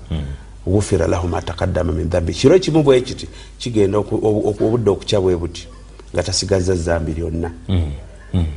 gufira 0.66 1.08
lahu 1.08 1.28
ma 1.28 1.42
taqaddama 1.42 1.92
min 1.92 2.10
dhambi 2.10 2.34
kiro 2.34 2.60
kimu 2.60 2.84
bwe 2.84 3.02
kiti 3.02 3.28
kigenda 3.60 3.98
obudde 4.00 4.90
okukya 4.90 5.22
bwe 5.22 5.36
buti 5.36 5.68
nga 6.14 6.24
tasigaza 6.24 6.76
zambi 6.76 7.14
lyonna. 7.14 7.52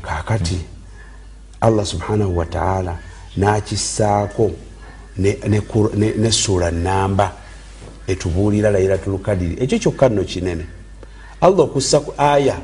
Kakati 0.03 0.59
allah 1.61 1.87
subhanahu 1.87 2.39
wataala 2.39 2.99
nakisaako 3.37 4.51
ne, 5.19 6.31
sura 6.31 6.71
namba 6.71 7.33
etubuulira 8.07 8.71
lailatulkadiri 8.71 9.57
ekyo 9.63 9.79
kyokka 9.79 10.09
nno 10.09 10.25
kinene. 10.25 10.65
Allah 11.41 11.61
okussa 11.65 12.01
ku 12.01 12.15
aya 12.19 12.57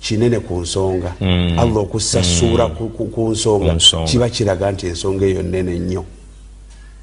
kinene 0.00 0.40
ku 0.40 0.60
nsonga. 0.60 1.12
Allah 1.58 1.76
okussa 1.82 2.22
suura 2.22 2.68
Ku 2.68 3.30
nsonga. 3.30 3.76
kiba 4.06 4.28
kiraga 4.28 4.72
nti 4.72 4.86
ensonga 4.86 5.24
eyo 5.26 5.42
nene 5.42 5.78
nnyo 5.78 6.04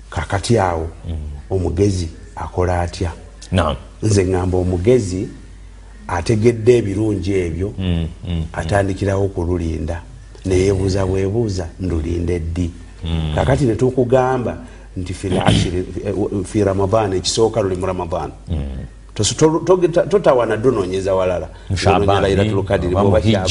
kakati 0.09 0.57
awo 0.57 0.87
omugezi 1.49 2.09
akola 2.35 2.81
atya 2.81 3.11
nze 4.03 4.23
ŋŋamba 4.23 4.57
omugezi 4.57 5.27
ategedde 6.07 6.77
ebirungi 6.77 7.31
ebyo 7.45 7.69
atandikirawo 8.53 9.25
okululinda 9.25 10.01
neyebuuza 10.45 11.05
bwebuuza 11.05 11.65
ndulinde 11.79 12.39
ddi 12.39 12.67
kakati 13.35 13.63
netukugamba 13.65 14.53
nti 14.97 15.13
fi 16.49 16.63
ramadan 16.63 17.13
ekisooka 17.13 17.61
luli 17.61 17.75
mu 17.75 17.85
ramadan 17.85 18.31
totawana 20.09 20.57
dunonyeza 20.57 21.13
walala 21.13 21.47
Ononya 22.95 23.45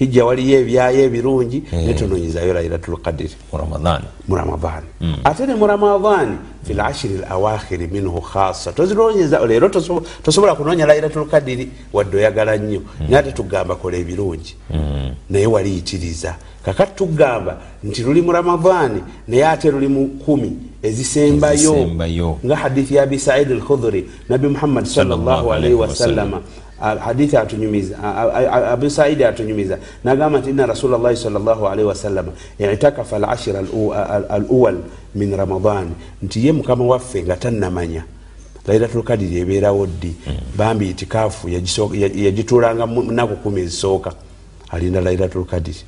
Hijja. 0.00 0.24
Waliyo 0.24 0.60
ebyayo 0.60 1.00
ebirungi 1.04 1.62
netononyezayo 1.86 2.52
lailatulkadiri 2.54 3.34
mu 3.52 3.58
ramadan 3.58 4.02
mu 4.28 4.34
ramadan 4.36 4.82
ate 5.24 5.46
ne 5.46 5.54
mu 5.54 5.66
ramadan 5.66 6.28
fi 6.64 6.72
lashiri 6.74 7.16
lawakhiri 7.20 7.86
minhu 7.86 8.20
khasa 8.20 8.72
tozironyeza 8.72 9.44
leero 9.46 9.68
toso- 9.68 10.02
tosobola 10.24 10.54
kunonya 10.54 10.86
lailatulkadiri 10.86 11.68
wadde 11.92 12.16
oyagala 12.16 12.56
nnyo. 12.56 12.80
Naye 13.00 13.18
ate 13.18 13.32
tugamba 13.32 13.74
kola 13.76 13.96
ebirungi. 13.96 14.54
Naye 15.30 15.46
waliyitiriza 15.46 16.34
kakati 16.64 16.92
tugamba 16.96 17.56
nti 17.84 18.02
luli 18.02 18.22
mu 18.22 18.32
ramadan 18.32 19.00
naye 19.28 19.44
ate 19.46 19.70
luli 19.70 19.88
mu 19.88 20.08
kumi 20.24 20.52
ezisembayo. 20.82 21.72
Nga 22.44 22.56
hadithi 22.56 22.94
ya 22.94 23.02
abi 23.02 23.18
saidi 23.18 23.52
alkhudhuri 23.52 24.04
nabi 24.28 24.48
muhammad 24.48 24.84
Sallallahu 24.84 25.24
sallallahu 25.24 25.52
alaihi 25.52 25.66
alaihi 25.66 25.74
wasallam. 25.80 26.32
wasallama 26.32 26.40
hadithi 26.80 27.36
atunyumiza 27.36 27.96
abu 28.72 28.90
saidi 28.90 29.24
atunyumiza 29.24 29.78
nagamba 30.04 30.38
nti 30.38 30.50
inna 30.50 30.66
rasulallahi 30.66 31.16
salllahu 31.16 31.68
alaihi 31.68 31.88
wasallama 31.88 32.32
itakafa 32.58 33.16
alashira 33.16 33.58
aluwal 34.28 34.76
min 35.14 35.36
ramadan. 35.36 35.90
Nti 36.22 36.46
ye 36.46 36.52
mukama 36.52 36.84
waffe 36.84 37.22
nga 37.22 37.36
tannamanya. 37.36 38.04
Lailatulkadiri 38.66 39.40
ebeerawo 39.40 39.86
ddi? 39.86 40.14
Bambi 40.56 40.90
itikaafu 40.90 41.48
yagituulanga 41.48 42.86
mu 42.86 43.02
naku 43.12 43.36
kumi 43.36 43.60
ezisooka 43.60 44.12
alinda 44.70 45.00
lailatulkadiri 45.00 45.84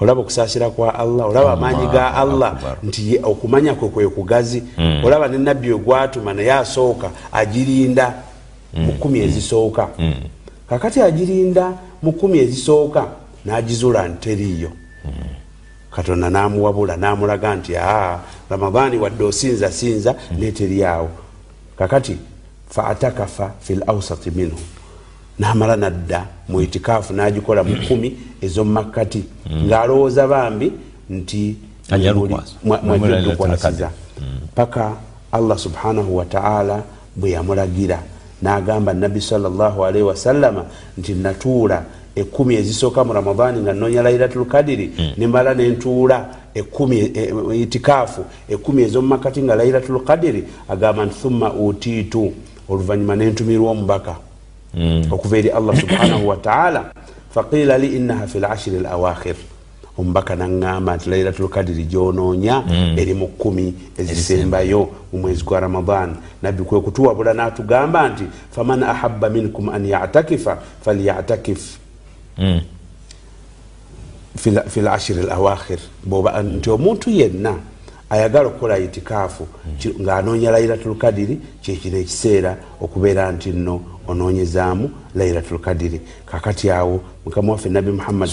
olaba 0.00 0.20
okusaasira 0.20 0.70
kwa 0.70 0.94
allah 0.98 1.28
olaba 1.28 1.52
amaanyi 1.52 1.86
ga 1.92 2.14
allah 2.14 2.56
nti 2.82 3.20
okumanya 3.22 3.74
kwe 3.74 3.88
kwe 3.88 4.08
kugazi. 4.08 4.62
Olaba 5.04 5.28
ne 5.28 5.38
nabbi 5.38 5.72
ogwatuma 5.72 6.34
naye 6.34 6.52
asooka 6.52 7.10
agirinda 7.32 8.14
mu 8.74 8.92
kumi 8.92 9.18
ezisooka. 9.20 9.88
Kakati 10.68 11.00
agirinda 11.00 11.72
mu 12.02 12.12
kumi 12.12 12.38
ezisooka 12.38 13.06
n'agizula 13.44 14.08
nteriiyo 14.08 14.70
katonda 15.90 16.30
namuwabula 16.30 16.96
namulaga 16.96 17.54
nti 17.54 17.76
aa 17.76 18.18
ramadaani 18.50 18.98
wadde 18.98 19.24
osinza 19.24 19.72
sinza 19.72 20.14
neteryawo 20.38 21.08
kakati 21.78 22.16
faatakafa 22.70 23.52
fi 23.60 23.74
lausati 23.74 24.30
minhu. 24.30 24.58
Namala 25.38 25.76
nadda 25.76 26.26
mu 26.48 26.60
itikaafu 26.60 27.12
nagikola 27.12 27.64
mu 27.64 27.76
kumi 27.88 28.16
ezomumakkati 28.40 29.24
ng'alowooza 29.66 30.28
bambi 30.28 30.72
nti 31.10 31.56
Ajja 31.90 32.12
lukwasa. 32.12 32.52
mwa- 32.64 32.78
Mwe 32.82 32.98
mwajja 32.98 33.06
mulala 33.06 33.20
lukwasiza 33.32 33.90
paka 34.54 34.92
allah 35.32 35.58
subhanahu 35.58 36.16
wataala 36.16 36.82
bwe 37.16 37.30
yamulagira 37.30 38.02
n'agamba 38.42 38.94
nabbi 38.94 39.20
salllahalaihi 39.20 40.02
wasallama 40.02 40.64
nti 40.98 41.14
natuula 41.14 41.82
ekumi 42.16 42.54
ezisooka 42.54 43.04
mu 43.04 43.12
ramadaani 43.12 43.60
nga 43.60 43.72
nonya 43.72 44.02
lailatulkadiri 44.02 44.92
nemala 45.18 45.54
nentuula 45.54 46.26
e- 46.54 46.64
e- 47.14 47.60
itikaafu 47.62 48.24
ekumi 48.48 48.82
ezomumakati 48.82 49.42
nga 49.42 49.54
lailatulkadiri 49.54 50.44
agamba 50.68 51.04
nti 51.04 51.14
thumma 51.22 51.52
utiitu 51.52 52.32
oluvanyuma 52.68 53.16
nentumirwa 53.16 53.70
omubaka 53.70 54.14
okuva 55.10 55.38
eri 55.38 55.50
allah 55.50 55.76
subhanahu 55.76 56.28
wataala 56.28 56.92
faqila 57.34 57.78
li 57.78 57.96
innaha 57.96 58.26
fi 58.26 58.38
lashiri 58.38 58.78
lawakhir 58.78 59.36
omubaka 60.00 60.34
naŋŋamba 60.36 60.96
nti 60.96 61.10
lailatulkadiri 61.10 61.84
gyononya 61.84 62.64
eri 62.96 63.14
mu 63.14 63.26
kumi 63.36 63.74
ezisembayo 63.98 64.88
mu 65.12 65.18
mwezi 65.20 65.44
gwa 65.44 65.60
ramadan 65.60 66.16
nabbi 66.42 66.62
kwe 66.62 66.80
kutuwabula 66.80 67.32
n'atugamba 67.34 68.08
nti 68.08 68.24
faman 68.50 68.82
ahabba 68.82 69.28
minkum 69.30 69.68
an 69.68 69.84
yatakifa 69.86 70.58
falyatakif. 70.84 71.76
Fi- 74.36 74.68
fi 74.68 74.80
lashiri 74.80 75.22
lawakhir 75.22 75.78
boba 76.04 76.42
nti 76.42 76.70
omuntu 76.70 77.10
yenna 77.10 77.54
ayagala 78.10 78.48
okukola 78.48 78.78
itikaafu 78.78 79.46
ki- 79.78 79.94
ng'anoonya 80.00 80.50
lailatulkadiri 80.50 81.38
kyekino 81.62 81.98
ekiseera 81.98 82.56
okubeera 82.80 83.32
nti 83.32 83.50
nno 83.52 83.80
onoonyezaamu 84.10 84.90
lairatul 85.14 85.58
kadiri 85.58 86.00
kakati 86.26 86.70
awo 86.70 87.00
mukama 87.24 87.52
waffe 87.52 87.68
nabi 87.68 87.90
muhammadi 87.92 88.32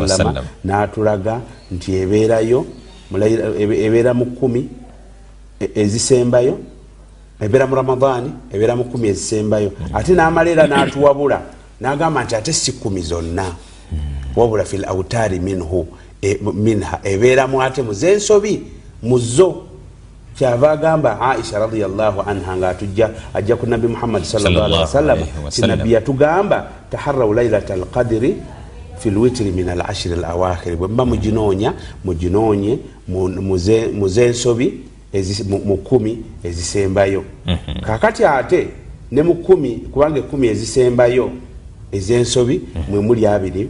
wasallam. 0.00 0.44
n'atulaga 0.64 1.40
nti 1.70 1.94
ebeerayo 1.96 2.66
ebeera 3.86 4.14
mu 4.14 4.26
kumi 4.26 4.68
e- 5.60 5.70
ezisembayo 5.74 6.58
ebeera 7.40 7.66
mu 7.66 7.74
ramadaani 7.74 8.30
ebeera 8.52 8.76
mu 8.76 8.84
kumi 8.84 9.08
ezisembayo. 9.08 9.70
Ate 9.94 10.12
n'amala 10.14 10.50
era 10.50 10.66
n'atuwabula 10.66 11.38
n'agamba 11.80 12.24
nti 12.24 12.34
ate 12.36 12.52
si 12.52 12.72
kumi 12.72 13.00
zonna. 13.02 13.44
Wabula 14.36 14.64
fi 14.64 14.76
lautaari 14.76 15.38
minhu 15.40 15.86
e- 16.22 16.38
minha 16.54 16.98
ebeeramu 17.04 17.62
ate 17.62 17.82
mu 17.82 17.92
zensobi 17.92 18.62
mu 19.02 19.18
zo 19.18 19.67
kyava 20.38 20.70
agamba 20.70 21.20
aisha 21.20 21.58
radiallahu 21.58 22.20
anha 22.30 22.56
ngaatujja 22.56 23.10
ajja 23.34 23.56
ku 23.56 23.66
nabi 23.66 23.88
muhammadi 23.88 24.26
alaihi 24.36 25.24
ti 25.50 25.60
nabbi 25.76 25.92
yatugamba 25.92 26.66
taharau 26.90 27.34
lailata 27.34 27.74
alqadiri 27.74 28.36
fi 28.98 29.10
lwitiri 29.10 29.50
min 29.50 29.68
alashiri 29.68 30.14
alawakhiri 30.14 30.76
bwe 30.76 30.88
muba 30.88 31.04
muginoonya 31.04 31.72
muginoonye 32.04 32.78
mu- 33.08 33.28
muze- 33.28 33.88
mu 33.92 34.08
zensobi 34.08 34.80
ezi- 35.12 35.44
mu 35.48 35.58
mu 35.64 35.76
kumi 35.76 36.18
ezisembayo. 36.44 37.24
Kakati 37.80 38.24
ate 38.24 38.68
ne 39.10 39.22
mu 39.22 39.34
kumi 39.34 39.70
kubanga 39.92 40.18
ekumi 40.18 40.46
ezisembayo 40.48 41.30
ezensobi 41.92 42.60
mwe 42.90 43.00
muli 43.00 43.26
abiri 43.26 43.68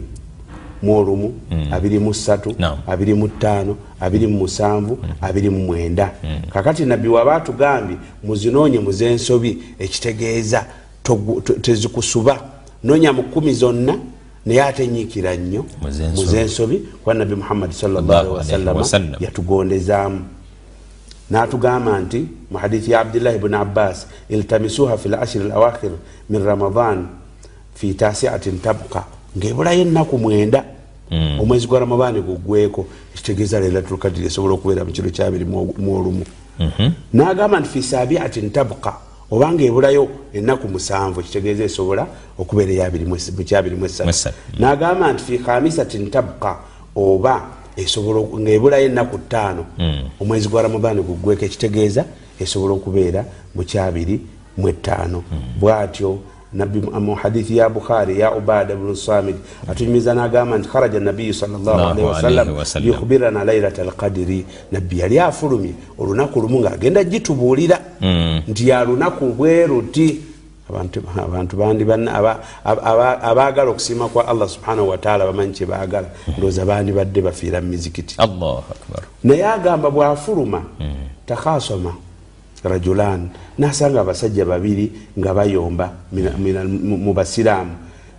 mu 0.81 0.97
olumu 0.97 1.33
abiri 1.71 1.99
mu 1.99 2.13
ssatu 2.13 2.55
abiri 2.87 3.13
mu 3.13 3.27
ttaano 3.27 3.75
abiri 3.99 4.27
mu 4.27 4.37
musanvu 4.37 4.97
abiri 5.21 5.49
mu 5.49 5.59
mwenda. 5.65 6.11
Kakati 6.53 6.85
nabbi 6.85 7.07
waba 7.07 7.35
atugambye 7.35 7.97
muzinoonye 8.23 8.79
mu 8.79 8.91
zensobi 8.91 9.57
ekitegeeza 9.79 10.65
tezikusuba. 11.61 12.39
Noonya 12.83 13.13
mu 13.13 13.23
kumi 13.23 13.53
zonna 13.53 13.95
naye 14.45 14.61
ate 14.63 14.87
nyiikira 14.87 15.35
nnyo 15.35 15.65
Mu 15.81 15.91
zensobi. 15.91 16.15
mu 16.21 16.25
zensobi 16.31 16.77
kuba 17.03 17.13
nabbi 17.13 17.35
muhammadi 17.35 17.73
wasallam. 18.79 19.21
yatugondezaamu. 19.21 20.19
Natugamba 21.29 21.99
nti 21.99 22.25
mu 22.51 22.57
hadithi 22.57 22.91
ya 22.91 22.99
abdillahi 22.99 23.37
bni 23.37 23.55
abbas 23.55 24.07
iltamisuha 24.29 24.97
fi 24.97 25.09
lashiri 25.09 25.47
lawakhir 25.47 25.91
min 26.29 26.43
ramadan 26.43 27.07
fi 27.75 27.93
tasiatin 27.93 28.59
tabqa 28.59 29.03
ngaebulayo 29.37 29.81
ennaku 29.81 30.17
mwenda 30.17 30.63
omwezi 31.11 31.67
gwa 31.67 31.79
ramadani 31.79 32.21
gugweko. 32.21 32.85
Ekitegeeza 33.13 33.59
lailatulkadiri 33.59 34.25
esobola 34.27 34.53
okubeera 34.53 34.85
mu 34.85 34.91
kiro 34.91 35.09
kyabiri 35.09 35.45
mu 35.45 35.95
olumu. 35.95 36.25
Nagamba 37.13 37.59
nti 37.59 37.69
fi 37.69 37.83
sabiatin 37.83 38.49
tabqa 38.51 38.93
obanga 39.31 39.63
ebulayo 39.63 40.07
ennaku 40.33 40.67
musanvu 40.67 41.19
ekitegeeza 41.19 41.63
esobola 41.63 42.07
okubeera 42.37 42.71
eyabiri 42.71 43.05
mu 43.05 43.15
kyabiri 43.43 43.75
mu 43.75 43.81
Mwesatu. 43.81 44.09
esatu. 44.09 44.35
Nagamba 44.59 45.13
nti 45.13 45.23
fi 45.23 45.37
khamisatin 45.37 46.09
tabqa 46.09 46.57
oba 46.95 47.41
esobola 47.77 48.19
ngaebulayo 48.39 48.85
ennaku 48.85 49.17
ttaano 49.17 49.65
omwezi 50.19 50.49
gwa 50.49 50.61
ramadani 50.61 51.01
gugweko 51.01 51.45
ekitegeeza 51.45 52.05
esobola 52.39 52.73
okubeera 52.73 53.25
mu 53.55 53.63
kyabiri 53.63 54.19
mu 54.57 54.67
ettaano. 54.69 55.23
Bwatyo 55.59 56.19
nabbi 56.53 56.79
mu- 56.81 57.15
hadithi 57.15 57.57
ya 57.57 57.69
bukhari 57.69 58.19
ya 58.19 58.31
ubada 58.35 58.75
bnu 58.75 58.95
samid 58.95 59.35
atunyumiza 59.69 60.13
nagamba 60.13 60.57
nti 60.57 60.69
kharaja 60.69 60.99
nabiyu 60.99 61.33
sallallahu 61.33 61.77
wasallam. 62.09 62.45
liyukhbirana 62.91 63.43
lailata 63.43 63.81
alqadiri 63.81 64.45
nabbi 64.71 64.99
yali 64.99 65.19
afulumye 65.19 65.73
olunaku 65.97 66.41
lumu 66.41 66.59
ngaagenda 66.59 67.03
gitubuulira. 67.03 67.79
Nti 68.47 68.69
ya 68.69 68.83
lunaku 68.85 69.25
bwe 69.37 69.67
ruti 69.67 70.19
abantu 71.25 71.57
bandi 71.57 71.83
banna 71.85 72.13
aba- 72.13 72.39
aba- 72.65 72.83
aba- 72.83 73.21
abaagala 73.21 73.69
okusiima 73.71 74.07
kwa 74.09 74.27
allah 74.27 74.49
subhanahu 74.49 74.89
wataala 74.89 75.25
bamanyi 75.25 75.53
kyebaagala 75.53 76.07
ndowooza 76.37 76.65
bandi 76.65 76.91
badde 76.91 77.21
bafiira 77.21 77.61
mu 77.61 77.67
mizikiti. 77.67 78.15
Naye 79.23 79.45
agamba 79.45 79.89
bwafuluma 79.91 80.61
takhasoma 81.25 81.93
rajulan 82.63 83.29
nasanga 83.57 84.01
abasajja 84.01 84.45
babiri 84.45 84.91
nga 85.17 85.33
bayomba 85.33 85.93
mu 86.11 86.97
mu 86.97 87.13
basiraamu. 87.13 87.71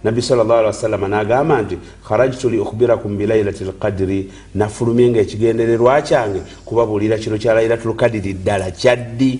Nabbi 0.05 0.23
salllahalihi 0.23 1.09
nagamba 1.09 1.63
nti 1.63 1.79
kharajtu 2.09 2.51
liukhbirakum 2.51 3.17
bilailati 3.17 3.65
lqadiri 3.65 4.31
nafulumye 4.55 5.11
nga 5.11 5.21
ekigendererwa 5.21 6.03
kyange 6.03 6.41
kubabuulira 6.65 7.19
kiro 7.19 7.37
kya 7.37 7.55
lailati 7.55 7.89
lqadiri 7.89 8.33
ddala 8.35 8.71
kyaddi 8.71 9.39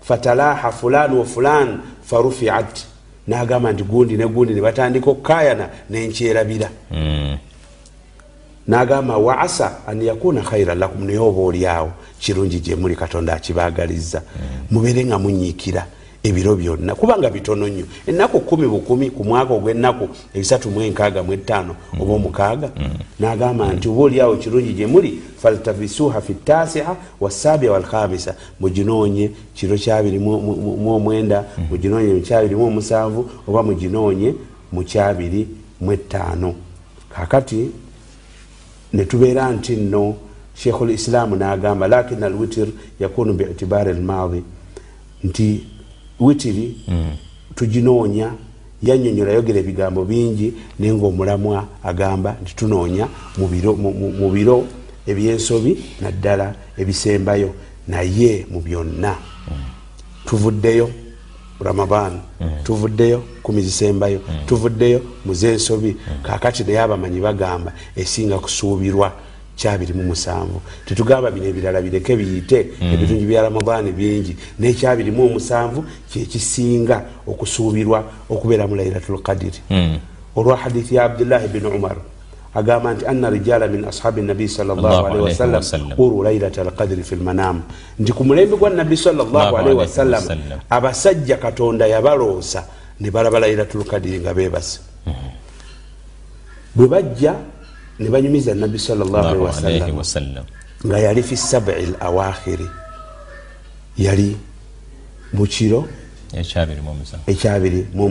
fatalaha 0.00 0.72
fulan 0.72 1.12
wa 1.12 1.24
fulan 1.24 1.80
farufiat. 2.02 2.86
Nagamba 3.28 3.72
nti 3.72 3.82
gundi 3.84 4.16
ne 4.16 4.26
gundi 4.26 4.54
nebatandika 4.54 5.10
okukayana 5.10 5.68
nenkyerabira 5.90 6.68
nagamba 8.66 9.16
wa 9.18 9.38
asa 9.40 9.78
an 9.86 10.02
yakuna 10.02 10.42
khairan 10.42 10.78
lakum? 10.78 11.04
Naye 11.06 11.18
oba 11.18 11.40
oliawo 11.42 11.90
kirungi 12.20 12.60
gyemuli 12.60 12.96
katonda 12.96 13.34
akibagaliza 13.34 14.22
mubeere 14.70 15.04
nga 15.04 15.18
munyiikira 15.18 15.86
ebiro 16.24 16.54
byonna 16.56 16.94
kubanga 16.94 17.30
bitono 17.30 17.66
nnyo. 17.68 17.84
Ennaku 18.06 18.40
kumi 18.40 18.66
bukumi 18.68 19.10
ku 19.10 19.24
mwaka 19.24 19.54
ogw'ennaku 19.54 20.08
ebisatu 20.34 20.70
mu 20.70 20.80
enkaaga 20.82 21.22
mu 21.22 21.32
etaano 21.32 21.74
oba 22.00 22.12
omukaaga 22.14 22.70
nagamba 23.20 23.72
nti 23.72 23.88
oba 23.88 24.02
oliawo 24.02 24.36
kirungi 24.36 24.72
gyemuli 24.72 25.18
faltabisuha 25.42 26.20
fi 26.20 26.34
tasia 26.34 26.94
wasabia 27.20 27.72
walkhamisa 27.72 28.34
muginoonye 28.60 29.30
kiro 29.54 29.76
kyabiri 29.76 30.18
mu- 30.18 30.94
omwenda 30.94 31.44
muginoonye 31.70 32.12
mu 32.14 32.20
kyabiri 32.20 32.54
mu 32.54 32.64
omusanvu 32.66 33.30
oba 33.48 33.62
muginoonye 33.62 34.34
mu 34.72 34.82
kyabiri 34.84 35.48
mu 35.80 35.92
etaano 35.92 36.54
kakati 37.10 37.70
netubeera 38.92 39.50
nti 39.52 39.76
nno 39.76 40.14
sheikhu 40.54 40.84
lislaamu 40.86 41.36
nagamba 41.36 41.88
lakina 41.88 42.26
alwitir 42.26 42.68
yakunu 43.00 43.32
biitibari 43.34 43.90
almaadi 43.90 44.42
nti 45.24 45.64
witiri 46.20 46.76
tuginoonya 47.54 48.32
yanyonyola 48.82 49.32
yogera 49.32 49.58
ebigambo 49.60 50.04
bingi 50.04 50.52
naye 50.78 50.94
nga 50.94 51.06
omulamwa 51.06 51.66
agamba 51.84 52.36
nti 52.42 52.54
tunoonya 52.56 53.08
mu 53.38 53.46
biro- 53.48 53.76
mu 54.20 54.30
ebyensobi 55.06 55.78
naddala 56.00 56.54
ebisembayo 56.78 57.50
naye 57.88 58.46
mu 58.50 58.60
byonna. 58.60 59.14
Tuvuddeyo 60.26 60.90
ramadan 61.62 62.20
tuvuddeyo 62.64 63.22
kumi 63.42 63.62
zisembayo 63.62 64.20
tuvuddeyo 64.46 65.00
muzensobi 65.24 65.96
kakati 66.22 66.64
naye 66.64 66.80
abamanyi 66.80 67.20
bagamba 67.20 67.72
esinga 67.96 68.38
kusuubirwa 68.38 69.12
kyabiri 69.56 69.92
mu 69.92 70.02
musanvu. 70.02 70.60
Tetugamba 70.86 71.30
bino 71.30 71.46
ebirala 71.46 71.80
bireke 71.80 72.16
biyite 72.16 72.72
ebitungi 72.80 73.26
bya 73.26 73.42
ramadani 73.42 73.92
bingi. 73.92 74.36
Nekyabiri 74.58 75.10
mu 75.10 75.26
omusanvu 75.26 75.84
kyekisinga 76.10 77.04
okusuubirwa 77.26 78.04
okubeera 78.30 78.66
mu 78.66 78.74
lairatul 78.76 79.22
qadiri 79.22 79.60
olwa 80.36 80.56
hadithi 80.56 80.94
ya 80.94 81.04
abdullahi 81.04 81.48
bin 81.48 81.66
umar 81.66 81.96
agamba 82.54 82.94
nti 82.94 83.06
anna 83.06 83.30
rijala 83.30 83.66
min 83.68 83.84
ashabi 83.88 84.20
nabi 84.22 84.44
Allahu 84.44 84.56
sallallahu 84.56 84.86
alaihi 84.86 85.08
alaihi 85.08 85.24
wasallam 85.32 85.62
wasallam. 85.64 86.00
uru 86.04 86.16
lailata 86.22 86.60
alqadiri 86.62 87.02
fi 87.02 87.14
lmanam 87.16 87.62
nti 88.00 88.12
ku 88.12 88.22
mulembe 88.28 88.56
gwa 88.60 88.70
nabbi 88.70 88.96
alaihi 89.56 89.78
wasallam 89.84 90.22
abasajja 90.68 91.36
katonda 91.40 91.86
yabaloosa 91.88 92.60
ne 93.00 93.08
balaba 93.10 93.40
lairatul 93.40 93.84
qadiri 93.88 94.20
nga 94.20 94.34
bebase 94.36 94.80
bwe 96.76 96.86
bajja 96.92 97.32
ne 98.00 98.08
banyumiza 98.12 98.52
nabbi 98.54 98.78
alaihi 98.92 99.96
wasallam 99.96 100.44
nga 100.84 100.98
yali 100.98 101.22
fi 101.24 101.36
sabi 101.36 101.72
lawakhiri 101.96 102.68
yali 103.96 104.36
mu 105.32 105.46
kiro 105.48 105.88
ekyabiri 106.36 106.80
mu 107.96 108.08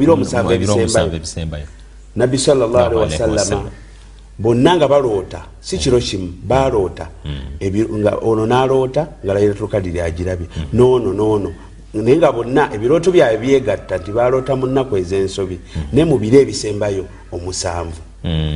biro 0.00 0.12
omusanvu 0.16 0.52
ebisembayo 0.56 1.68
nabbi 2.16 2.38
alaihi 2.38 2.94
wasallama 2.96 3.36
wasallam. 3.36 3.70
bonna 4.38 4.76
nga 4.76 4.88
baloota 4.88 5.40
si 5.60 5.78
kiro 5.78 5.98
kimu 5.98 6.32
baloota. 6.42 7.08
Nga 7.60 8.16
ono 8.22 8.46
naloota 8.46 9.06
nga 9.24 9.34
lairatul 9.34 9.68
kadiri 9.68 10.00
agirabye 10.00 10.46
noono 10.72 11.12
noono. 11.12 11.52
Naye 11.94 12.16
nga 12.16 12.32
bonna 12.32 12.72
ebirooto 12.74 13.10
byabwe 13.10 13.38
byegatta 13.38 13.98
nti 13.98 14.12
baloota 14.12 14.56
mu 14.56 14.66
nnaku 14.66 14.96
ez'ensobi. 14.96 15.60
Naye 15.92 16.04
mu 16.04 16.18
biro 16.18 16.38
ebisembayo 16.40 17.04
omusanvu. 17.32 18.00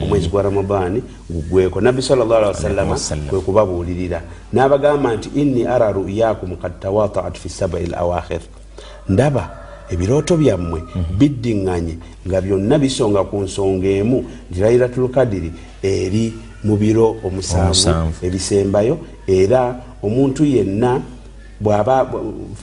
Omwezi 0.03 0.29
gwa 0.29 0.43
ramadaani 0.43 1.03
gugweko. 1.31 1.81
Nabbi 1.81 2.03
salllahalwasallama 2.03 2.91
wasallam. 2.91 3.29
kwe 3.29 3.41
kubabuulirira. 3.41 4.21
N'abagamba 4.53 5.15
nti 5.17 5.29
inni 5.35 5.67
ara 5.67 5.93
ruyakum 5.93 6.57
kad 6.57 6.81
tawataat 6.81 7.39
fi 7.39 7.49
sabai 7.49 7.87
lawakhir 7.87 8.41
ndaba 9.09 9.64
ebirooto 9.95 10.37
byammwe 10.37 10.81
biddiŋŋanye 11.19 11.95
nga 12.27 12.39
byonna 12.41 12.77
bisonga 12.79 13.23
ku 13.31 13.37
nsonga 13.47 13.89
emu 14.03 14.19
nti 14.51 14.59
lairatul 14.61 15.09
kadiri 15.15 15.51
eri 15.83 16.33
mu 16.65 16.75
biro 16.77 17.17
omusanvu 17.25 17.71
ebisembayo 18.27 18.95
era 19.29 19.63
omuntu 20.03 20.43
yenna 20.45 21.01
bw'aba 21.61 21.97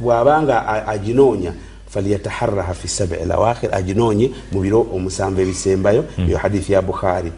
bw'abanga 0.01 0.67
aginoonya 0.93 1.53
falyataharraha 1.91 2.73
fi 2.73 2.87
sabi 2.87 3.15
lawakhir 3.27 3.69
aginoonye 3.73 4.31
mu 4.51 4.59
biro 4.61 4.81
omusanvu 4.95 5.41
ebisembayo 5.41 6.01
eyo 6.27 6.37
hadithi 6.37 6.73
ya 6.73 6.81
bukhari. 6.81 7.31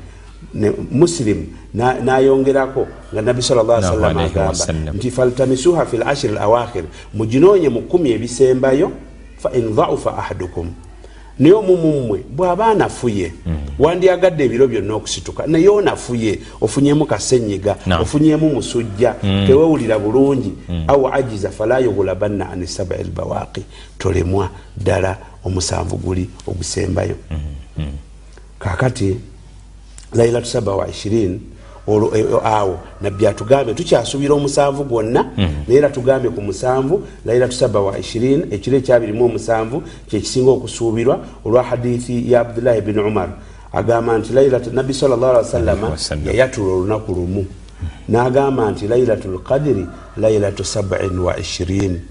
Muslim 0.91 1.47
na- 1.73 1.97
nayongerako 1.99 2.85
nga 3.13 3.21
nabbi 3.21 3.41
sallallahu 3.41 3.77
alaihi 3.79 3.89
wasallam 3.95 4.17
Alaihi 4.17 4.31
agamba 4.39 4.51
nti 4.93 5.11
faltamisuha 5.11 5.85
fi 5.85 5.97
lashiri 5.97 6.33
lawakhir 6.33 6.83
muginoonye 7.13 7.69
mu 7.69 7.81
kumi 7.81 8.11
ebisembayo 8.11 8.91
fa 9.43 9.49
in 9.51 9.75
dhaufa 9.75 10.17
ahadukum. 10.17 10.71
Naye 11.39 11.53
omumu 11.53 12.01
mmwe 12.01 12.23
bw'aba 12.29 12.67
anafuye 12.67 13.33
mm. 13.45 13.57
wandyagadde 13.79 14.43
ebiro 14.45 14.67
byonna 14.67 14.93
okusituka 14.93 15.47
naye 15.47 15.69
onafuye 15.69 16.39
ofunyemu 16.61 17.05
kasenyiga 17.05 17.75
ofunyemu 18.01 18.49
musujja 18.49 19.15
mm. 19.23 19.47
tewewulira 19.47 19.99
bulungi 19.99 20.53
mm. 20.69 20.83
aw 20.87 21.07
ajiza 21.13 21.49
fala 21.49 21.79
yughulabanna 21.79 22.49
an 22.49 22.65
sabai 22.65 23.03
lbawaqi 23.03 23.63
tolemwa 23.97 24.49
ddala 24.77 25.17
omusanvu 25.43 25.97
guli 25.97 26.29
ogusembayo. 26.47 27.15
Kakati 28.59 29.17
lailatu 30.13 30.57
27 30.57 31.37
awo. 32.43 32.79
Nabbi 33.01 33.27
atugambye 33.27 33.73
tukyasuubira 33.73 34.33
omusanvu 34.33 34.83
gwonna 34.83 35.25
naye 35.67 35.77
era 35.77 35.89
tugambye 35.89 36.31
ku 36.31 36.41
musanvu 36.41 37.03
lailatu 37.25 37.53
saba 37.53 37.79
wa 37.79 37.99
ishirini 37.99 38.43
ekiro 38.51 38.77
ekyabirimu 38.77 39.25
omusanvu 39.25 39.83
kyekisinga 40.07 40.51
okusuubirwa 40.51 41.19
olwa 41.45 41.63
hadithi 41.63 42.31
ya 42.31 42.41
abdullahi 42.41 42.81
bini 42.81 42.99
umar. 42.99 43.29
Agamba 43.73 44.17
nti 44.17 44.33
lailatu 44.33 44.69
nabbi 44.71 44.93
Wasallam. 45.37 46.27
yayatula 46.27 46.73
olunaku 46.73 47.11
lumu. 47.13 47.45
N'agamba 48.09 48.71
nti 48.71 48.87
lailatu 48.87 49.31
lqadiri 49.31 49.85
lailatu 50.17 50.63
sabain 50.65 51.19
wa 51.19 51.39
ishirini 51.39 52.01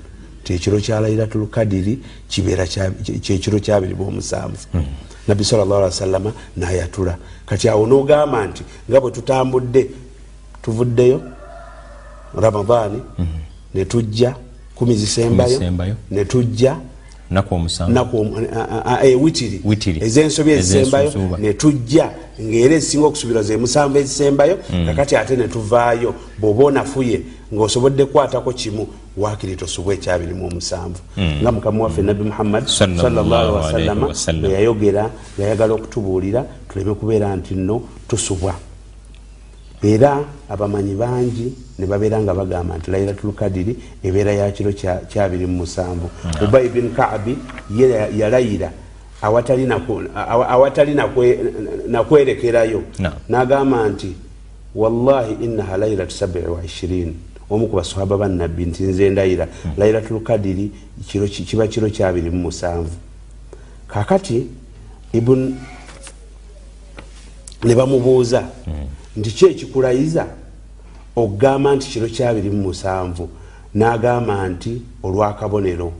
ti 0.44 0.54
ekiro 0.54 0.80
kya 0.80 1.00
lailatu 1.00 1.38
lkadiri 1.38 1.98
kibeera 2.28 2.66
kyekiro 3.22 3.58
kyabirimu 3.58 4.08
omusanvu 4.08 4.66
nabbi 5.28 5.44
sawasalama 5.44 6.32
nayatula 6.56 7.16
kati 7.46 7.68
awo 7.68 7.86
nogamba 7.86 8.46
nti 8.46 8.62
nga 8.90 9.00
bwe 9.00 9.10
tutambudde 9.10 9.90
tuvuddeyo 10.62 11.20
ramadaani 12.40 13.02
netujja 13.74 14.34
kumi 14.74 14.94
Zisembayo. 14.96 15.58
netujja 16.10 16.76
eh, 19.04 19.22
witiri. 19.22 19.60
Ezensobi 20.04 20.50
ezisembayo 20.50 21.12
netujja 21.38 22.10
ngaera 22.40 22.74
ezisinga 22.74 23.06
okusubira 23.06 23.42
ze 23.42 23.56
musanvu 23.56 23.98
ezisembayo 23.98 24.58
kakati 24.86 25.16
ate 25.16 25.36
netuvaayo 25.36 26.14
bwoba 26.38 26.64
onafuye 26.64 27.20
ngaosobodde 27.54 28.04
kukwatako 28.04 28.52
kimu 28.52 28.86
wakiri 29.16 29.56
tosubwa 29.56 29.94
ekyabirimu 29.94 30.46
omusanvu. 30.46 30.98
Nga 31.42 31.52
mukama 31.52 31.84
waffe 31.84 32.02
nabbi 32.02 32.24
muhammad 32.24 32.66
Sallallahu 32.66 33.34
alaihi 33.34 33.56
wasallama 33.56 34.06
wasallam. 34.06 34.42
bwe 34.42 34.52
yayogera 34.52 35.10
yayagala 35.38 35.74
okutubuulira 35.74 36.44
tuleme 36.72 36.94
kubeera 36.94 37.36
nti 37.36 37.54
nno 37.54 37.82
tusubwa 38.08 38.54
era 39.82 40.24
abamanyi 40.48 40.94
bangi 40.94 41.52
ne 41.78 41.86
babeera 41.86 42.20
nga 42.22 42.34
bagamba 42.34 42.76
nti 42.78 42.90
lairatul 42.90 43.32
kadiri 43.34 43.76
ebeera 44.04 44.32
ya 44.32 44.50
kiro 44.52 44.70
kya- 44.70 45.06
kyabiri 45.08 45.46
mu 45.46 45.56
musanvu. 45.66 46.08
Ubay 46.44 46.68
bin 46.68 46.94
kaabi 46.94 47.36
ye 47.70 47.88
ya- 47.90 48.08
yalayira 48.08 48.70
awatali 49.22 50.94
nakwerekerayo. 51.88 52.82
N'agamba 53.28 53.88
nti 53.88 54.12
wallahi 54.74 55.32
innaha 55.44 55.76
wa 56.48 56.64
ishirini 56.64 57.14
omu 57.50 57.68
ku 57.68 57.76
basahaba 57.76 58.16
bannabbi 58.18 58.64
nti 58.66 58.82
nze 58.82 59.10
ndayira. 59.10 59.48
Lairatul 59.76 60.20
kadiri 60.22 60.70
kiro 61.08 61.26
ki- 61.26 61.44
kiba 61.44 61.66
kiro 61.66 61.88
kyabiri 61.90 62.30
mu 62.30 62.42
musanvu. 62.48 62.94
Kakati 63.88 64.46
ibun 65.12 65.56
ne 67.64 67.74
bamubuuza 67.74 68.42
nti 69.16 69.30
ki 69.30 69.46
ekikulayiza 69.46 70.26
okugamba 71.16 71.74
nti 71.76 71.86
kiro 71.88 72.08
kyabiri 72.08 72.50
mu 72.50 72.62
musanvu. 72.68 73.28
N'agamba 73.74 74.48
nti 74.48 74.82
olwakabonero. 75.02 75.92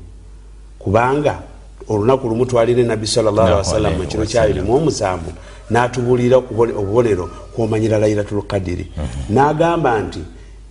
Kubanga 0.79 1.42
olunaku 1.88 2.29
lumu 2.29 2.46
twalire 2.46 2.83
nabbi 2.85 3.07
sawasalam 3.07 3.94
mu 3.98 4.07
kiro 4.07 4.25
kyabiri 4.27 4.61
mu 4.61 4.77
omusanvu 4.77 5.31
n'atubuulira 5.70 6.37
obubonero 6.37 7.31
kwomanyira 7.55 7.98
lairatul 7.98 8.42
kadiri 8.46 8.87
n'agamba 9.31 10.01
nti 10.03 10.20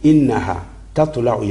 innaha 0.04 0.58
tatlau 0.94 1.44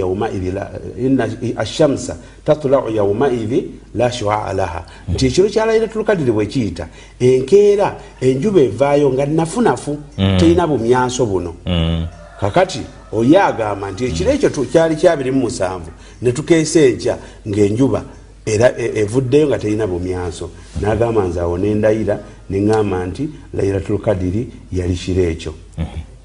inna 0.99 1.29
ashamsa 1.57 2.17
tatlau 2.45 2.91
yaumaidhi 2.91 3.71
la 3.95 4.13
shuaa 4.13 4.53
laha. 4.53 4.85
Nti 5.09 5.27
ekiro 5.27 5.49
kya 5.49 5.67
lairatul 5.67 6.05
kadiri 6.05 6.33
bwe 6.33 6.47
kiyita 6.47 6.89
enkeera 7.21 7.97
enjuba 8.21 8.61
evaayo 8.61 9.13
nga 9.13 9.27
nafunafu 9.27 9.99
terina 10.17 10.67
bumyanso 10.67 11.27
buno. 11.27 11.55
Mm. 11.67 12.07
kakati 12.41 12.81
oye 13.13 13.41
agamba 13.41 13.91
nti 13.91 14.05
ekiro 14.05 14.31
ekyo 14.33 14.51
kyali 14.51 14.97
kyabiri 14.97 15.31
mu 15.31 15.41
musanvu 15.41 15.91
ne 16.23 16.33
tukeesa 16.33 16.81
enkya 16.81 17.17
ngaenjuba 17.49 18.03
era 18.47 18.73
e- 18.79 18.93
evuddeyo 19.01 19.47
nga 19.49 19.59
terina 19.59 19.87
bumyanso. 19.87 20.51
Nagamba 20.81 21.25
nze 21.25 21.41
awo 21.41 21.59
nendayira 21.59 22.19
neŋŋamba 22.51 23.07
nti 23.07 23.29
lairatul 23.55 23.99
kadiri 23.99 24.49
yali 24.73 24.95
kiro 24.95 25.23
ekyo 25.23 25.53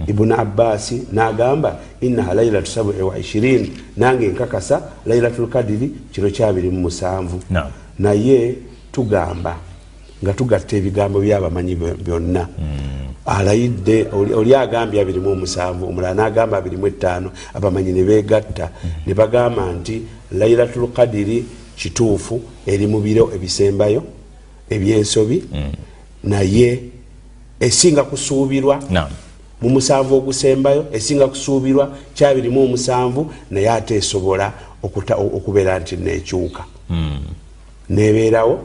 ibuni 0.07 0.33
abbasi 0.33 1.07
nagamba 1.11 1.79
innaha 2.01 2.33
lairatu 2.33 2.71
sabi 2.71 3.01
wa 3.01 3.17
ishirini 3.17 3.71
nange 3.97 4.27
nkakasa 4.27 4.81
lairatul 5.05 5.47
kadiri 5.49 5.91
kiro 6.11 6.29
kyabiri 6.29 6.69
mu 6.69 6.79
musanvu. 6.81 7.39
Naye 7.99 8.55
tugamba 8.91 9.55
nga 10.23 10.33
tugatta 10.33 10.75
ebigambo 10.77 11.19
byabamanyi 11.19 11.75
byo- 11.75 11.97
byonna. 12.05 12.47
Alayidde 13.25 14.07
oli 14.13 14.55
agambye 14.55 15.01
abirimu 15.01 15.29
omusanvu 15.31 15.87
omulala 15.89 16.13
nagamba 16.13 16.57
abirimu 16.57 16.87
etaano 16.87 17.31
abamanyi 17.53 17.91
ne 17.91 18.03
begatta 18.03 18.69
ne 19.07 19.13
bagamba 19.13 19.71
nti 19.73 20.01
lairatul 20.31 20.87
kadiri 20.93 21.45
kituufu 21.75 22.41
eri 22.67 22.87
mu 22.87 22.99
biro 23.01 23.31
ebisembayo 23.35 24.03
ebyensobi 24.69 25.43
naye 26.23 26.79
esinga 27.59 28.03
kusuubirwa. 28.03 28.79
Mu 29.61 29.69
musanvu 29.69 30.15
ogusembayo 30.15 30.85
esinga 30.93 31.27
kusuubirwa 31.27 31.91
kyabirimu 32.15 32.63
omusanvu 32.63 33.31
naye 33.51 33.69
ate 33.69 33.95
esobola 33.95 34.53
okubeera 35.37 35.79
nti 35.79 35.95
nekyuka 35.97 36.63
nebeerawo 37.89 38.59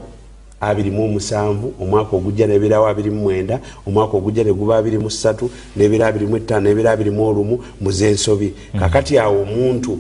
abiri 0.61 0.91
mu 0.91 1.05
omusanvu 1.05 1.73
omwaka 1.81 2.17
ogujja 2.17 2.47
nebeerawo 2.47 2.87
abiri 2.87 3.11
mu 3.11 3.21
mwenda 3.23 3.61
omwaka 3.87 4.17
ogujja 4.17 4.45
neguba 4.45 4.77
abiri 4.77 4.99
mu 4.99 5.11
ssatu 5.11 5.51
nebeera 5.77 6.07
abiri 6.07 6.27
mu 6.27 6.37
etaano 6.37 6.69
nebeera 6.69 6.91
abiri 6.93 7.11
mu 7.11 7.29
olumu 7.29 7.57
mu 7.81 7.91
zensobi. 7.91 8.53
Kakati 8.79 9.19
awo 9.19 9.43
omuntu 9.43 9.99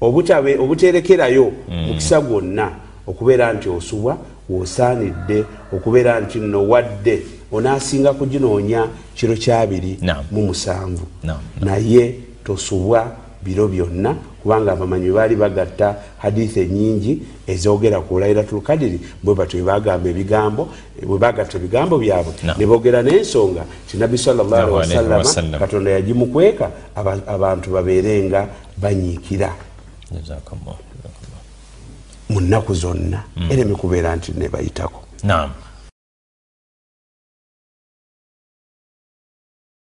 obuterekerayo 0.00 1.52
mukisa 1.68 2.20
gwonna 2.20 2.70
okubeera 3.06 3.52
nti 3.52 3.68
osubwa 3.68 4.16
wosaanidde 4.48 5.44
okubeera 5.72 6.20
nti 6.20 6.38
nno 6.38 6.68
wadde 6.68 7.22
onaasinga 7.52 8.12
kuginoonya 8.12 8.88
kiro 9.14 9.34
kyabiri 9.34 9.98
mu 10.30 10.42
musanvu. 10.46 11.06
Naye 11.60 12.14
tosubwa 12.44 13.12
biro 13.44 13.68
byonna 13.68 14.14
kubanga 14.42 14.72
abamanyi 14.72 15.10
baali 15.10 15.36
bagatta 15.36 15.96
hadithi 16.18 16.60
enyingi 16.60 17.22
ezogera 17.46 18.00
ku 18.00 18.18
lairatul 18.18 18.60
kadiri 18.62 19.00
bwe 19.22 19.34
batyo 19.34 19.58
bwebagamba 19.62 20.08
ebigambo 20.10 20.68
bwe 21.06 21.18
bagatta 21.18 21.56
ebigambo 21.58 21.98
byabwe. 21.98 22.32
Ne 22.58 22.66
boogera 22.66 23.02
n'ensonga. 23.02 23.64
Ti 23.90 23.96
nabbi 23.96 24.16
Allahu 24.26 24.54
alaihi 24.54 24.94
salllahualwasallama 24.94 25.16
wasallam. 25.16 25.60
katonda 25.60 25.90
yagimukweka 25.90 26.70
aba- 26.96 27.26
abantu 27.26 27.70
babeerenga 27.70 28.48
banyiikira. 28.76 29.50
Mu 32.28 32.40
nnaku 32.40 32.74
zonna 32.74 33.22
ereme 33.50 33.74
kubeera 33.74 34.16
nti 34.16 34.32
nebayitako 34.36 35.00
naam 35.24 35.50